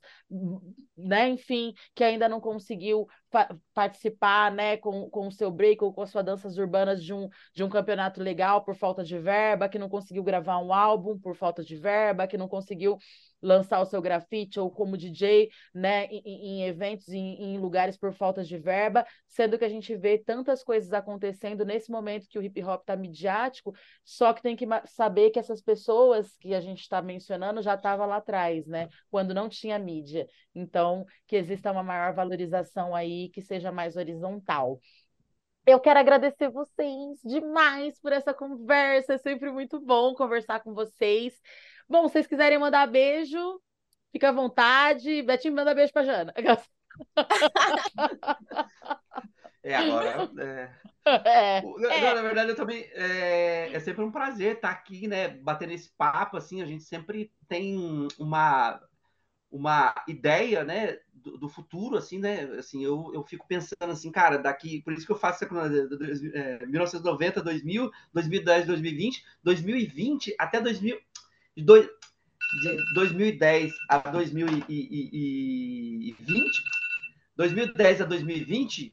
[0.96, 3.06] né, enfim, que ainda não conseguiu
[3.74, 7.28] participar né, com, com o seu break ou com as suas danças urbanas de um,
[7.54, 11.34] de um campeonato legal por falta de verba, que não conseguiu gravar um álbum por
[11.34, 12.96] falta de verba, que não conseguiu
[13.42, 18.12] lançar o seu grafite ou como DJ, né, em, em eventos, em, em, lugares por
[18.12, 22.42] falta de verba, sendo que a gente vê tantas coisas acontecendo nesse momento que o
[22.42, 23.74] hip hop está midiático,
[24.04, 28.06] só que tem que saber que essas pessoas que a gente está mencionando já estavam
[28.06, 30.26] lá atrás, né, quando não tinha mídia.
[30.54, 34.78] Então, que exista uma maior valorização aí, que seja mais horizontal.
[35.64, 39.14] Eu quero agradecer vocês demais por essa conversa.
[39.14, 41.40] É sempre muito bom conversar com vocês.
[41.88, 43.60] Bom, se vocês quiserem mandar beijo,
[44.10, 45.22] fica à vontade.
[45.22, 46.34] Betinho manda beijo pra Jana.
[49.64, 50.28] É, agora.
[50.38, 50.70] É...
[51.04, 52.14] É, na, é.
[52.14, 52.88] na, verdade, eu também.
[52.92, 55.28] É, é, sempre um prazer estar aqui, né?
[55.28, 56.62] Batendo esse papo, assim.
[56.62, 58.80] A gente sempre tem uma,
[59.52, 60.98] uma ideia, né?
[61.12, 62.42] Do, do futuro, assim, né?
[62.58, 64.82] Assim, eu, eu fico pensando assim, cara, daqui.
[64.82, 70.98] Por isso que eu faço é, 1990, 2000, 2010, 2020, 2020 até 2000
[71.56, 76.16] de, dois, de 2010 a 2020,
[77.36, 78.92] 2010 a 2020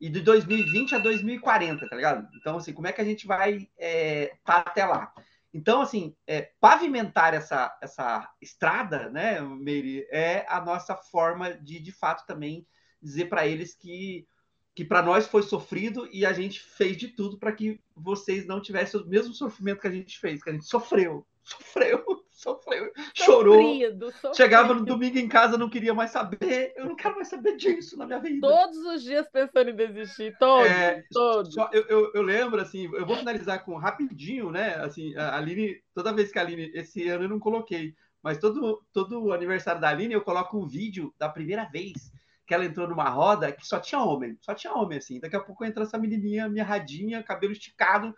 [0.00, 2.28] e de 2020 a 2040, tá ligado?
[2.36, 5.12] Então, assim, como é que a gente vai é, tá até lá?
[5.52, 11.92] Então, assim, é, pavimentar essa, essa estrada, né, Meire, é a nossa forma de, de
[11.92, 12.66] fato, também
[13.00, 14.26] dizer para eles que,
[14.74, 18.60] que para nós foi sofrido e a gente fez de tudo para que vocês não
[18.60, 22.04] tivessem o mesmo sofrimento que a gente fez, que a gente sofreu, sofreu,
[22.38, 23.60] sofreu, chorou.
[23.60, 24.36] Sofrido, sofrido.
[24.36, 26.72] Chegava no domingo em casa, não queria mais saber.
[26.76, 28.46] Eu não quero mais saber disso na minha vida.
[28.46, 31.52] Todos os dias pensando em desistir, todos, é, todos.
[31.52, 34.76] Só, eu, eu, eu, lembro, assim, eu vou finalizar com rapidinho, né?
[34.76, 38.80] Assim, a Aline, toda vez que a Aline, esse ano eu não coloquei, mas todo,
[38.92, 42.12] todo o aniversário da Aline eu coloco um vídeo da primeira vez
[42.46, 45.20] que ela entrou numa roda que só tinha homem, só tinha homem, assim.
[45.20, 48.14] Daqui a pouco entra essa menininha, minha radinha, cabelo esticado,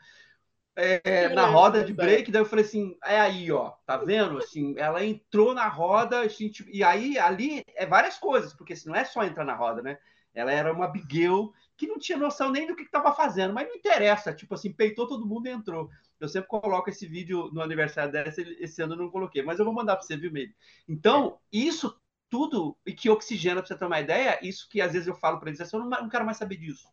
[0.80, 4.38] é, na roda de break, daí eu falei assim, é aí, ó, tá vendo?
[4.38, 8.96] Assim, ela entrou na roda, assim, e aí ali é várias coisas, porque assim, não
[8.96, 9.98] é só entrar na roda, né?
[10.32, 13.74] Ela era uma bigueu que não tinha noção nem do que estava fazendo, mas não
[13.74, 15.90] interessa, tipo assim, peitou todo mundo e entrou.
[16.18, 19.64] Eu sempre coloco esse vídeo no aniversário dessa, esse ano eu não coloquei, mas eu
[19.64, 20.54] vou mandar para você, viu, Meire?
[20.88, 25.08] Então, isso tudo, e que oxigena, para você ter uma ideia, isso que às vezes
[25.08, 26.88] eu falo para eles, assim, eu não, não quero mais saber disso.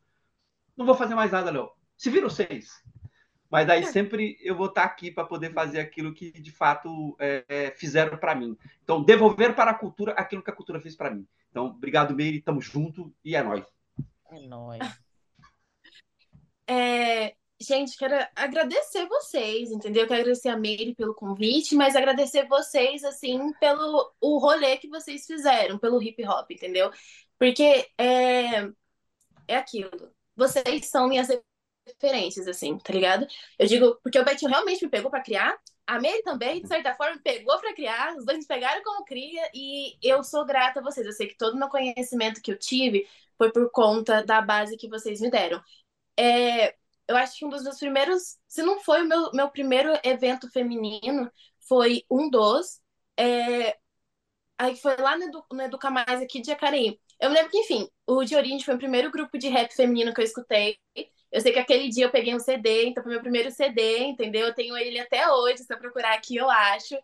[0.75, 1.69] Não vou fazer mais nada, Léo.
[1.95, 2.81] Se viram vocês.
[3.49, 3.85] Mas aí é.
[3.85, 8.17] sempre eu vou estar aqui para poder fazer aquilo que de fato é, é fizeram
[8.17, 8.57] para mim.
[8.83, 11.25] Então, devolver para a cultura aquilo que a cultura fez para mim.
[11.49, 13.65] Então, obrigado, Meire, tamo junto e é nóis.
[14.29, 14.79] É nóis.
[16.69, 20.05] É, gente, quero agradecer vocês, entendeu?
[20.05, 25.25] Quero agradecer a Meire pelo convite, mas agradecer vocês, assim, pelo o rolê que vocês
[25.25, 26.91] fizeram, pelo hip hop, entendeu?
[27.39, 28.69] Porque é,
[29.47, 30.11] é aquilo.
[30.35, 31.29] Vocês são minhas
[31.87, 33.27] referências, assim, tá ligado?
[33.57, 35.57] Eu digo, porque o Betinho realmente me pegou para criar,
[35.87, 39.05] a Mary também, de certa forma, me pegou para criar, os dois me pegaram como
[39.05, 41.05] cria, e eu sou grata a vocês.
[41.05, 43.07] Eu sei que todo o meu conhecimento que eu tive
[43.37, 45.61] foi por conta da base que vocês me deram.
[46.19, 46.75] É,
[47.07, 50.51] eu acho que um dos meus primeiros, se não foi o meu, meu primeiro evento
[50.51, 51.31] feminino,
[51.67, 52.81] foi um dos.
[53.17, 53.77] É,
[54.57, 56.99] aí foi lá no, Edu, no Educa Mais aqui de Jacareí.
[57.19, 60.13] Eu me lembro que, enfim, o de Orinde foi o primeiro grupo de rap feminino
[60.13, 60.77] que eu escutei.
[61.31, 64.47] Eu sei que aquele dia eu peguei um CD, então foi meu primeiro CD, entendeu?
[64.47, 66.95] Eu tenho ele até hoje, se eu procurar aqui, eu acho.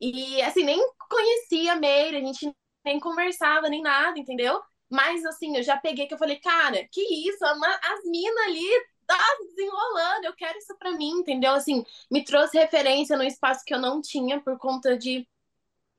[0.00, 2.52] E, assim, nem conhecia a Meire, a gente
[2.84, 4.60] nem conversava, nem nada, entendeu?
[4.90, 7.44] Mas, assim, eu já peguei que eu falei, cara, que isso?
[7.44, 8.62] As minas ali
[9.06, 11.52] tá desenrolando, eu quero isso pra mim, entendeu?
[11.54, 15.26] Assim, me trouxe referência no espaço que eu não tinha por conta de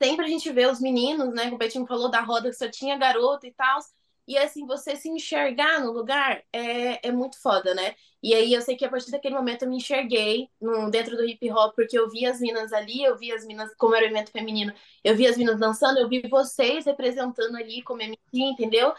[0.02, 1.50] sempre a gente vê os meninos, né?
[1.52, 3.80] O Betinho falou da roda que só tinha garoto e tal.
[4.28, 7.94] E assim, você se enxergar no lugar é, é muito foda, né?
[8.22, 11.26] E aí eu sei que a partir daquele momento eu me enxerguei no, dentro do
[11.26, 14.10] hip hop, porque eu vi as minas ali, eu vi as minas como era o
[14.10, 18.94] evento feminino, eu vi as minas dançando, eu vi vocês representando ali como MC, entendeu?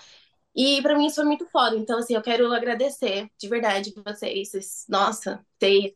[0.54, 1.76] E para mim isso foi muito foda.
[1.76, 4.86] Então, assim, eu quero agradecer de verdade vocês.
[4.88, 5.92] nossa, vocês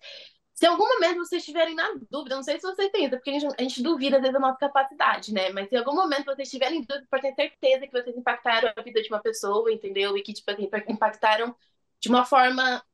[0.58, 3.32] se em algum momento vocês estiverem na dúvida, não sei se vocês têm, porque a
[3.38, 5.50] gente, a gente duvida às vezes da nossa capacidade, né?
[5.50, 8.72] Mas se em algum momento vocês estiverem em dúvida, pode ter certeza que vocês impactaram
[8.76, 10.16] a vida de uma pessoa, entendeu?
[10.16, 11.54] E que, tipo assim, impactaram
[12.00, 12.84] de uma forma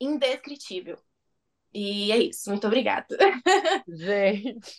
[0.00, 0.96] indescritível.
[1.74, 2.50] E é isso.
[2.50, 3.16] Muito obrigada.
[3.88, 4.78] Gente.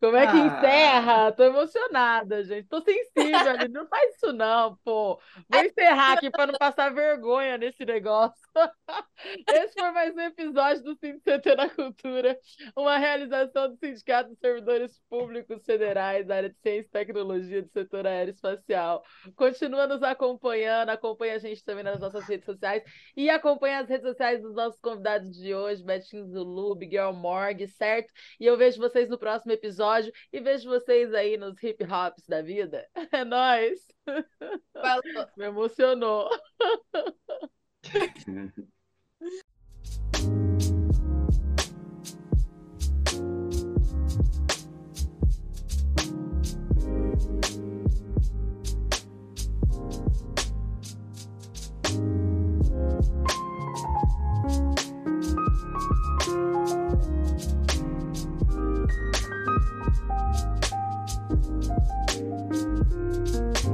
[0.00, 0.46] Como é que ah.
[0.46, 1.32] encerra?
[1.32, 2.66] Tô emocionada, gente.
[2.68, 3.68] Tô sensível ali.
[3.68, 5.20] Não faz isso, não, pô.
[5.46, 8.40] Vou encerrar aqui para não passar vergonha nesse negócio.
[9.46, 12.38] Esse foi mais um episódio do CT na Cultura,
[12.74, 17.68] uma realização do Sindicato dos Servidores Públicos Federais da área de Ciência e Tecnologia do
[17.68, 19.04] setor aeroespacial.
[19.36, 22.82] Continua nos acompanhando, acompanha a gente também nas nossas redes sociais
[23.14, 28.10] e acompanha as redes sociais dos nossos convidados de hoje, Betinho Zulu, Miguel Morg, certo?
[28.40, 29.52] E eu vejo vocês no próximo
[29.90, 32.88] episódio e vejo vocês aí nos hip hops da vida.
[33.12, 33.86] É nóis!
[34.72, 35.02] Falou.
[35.36, 36.30] Me emocionou.
[62.20, 63.64] Thank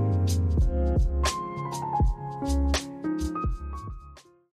[1.27, 1.36] you.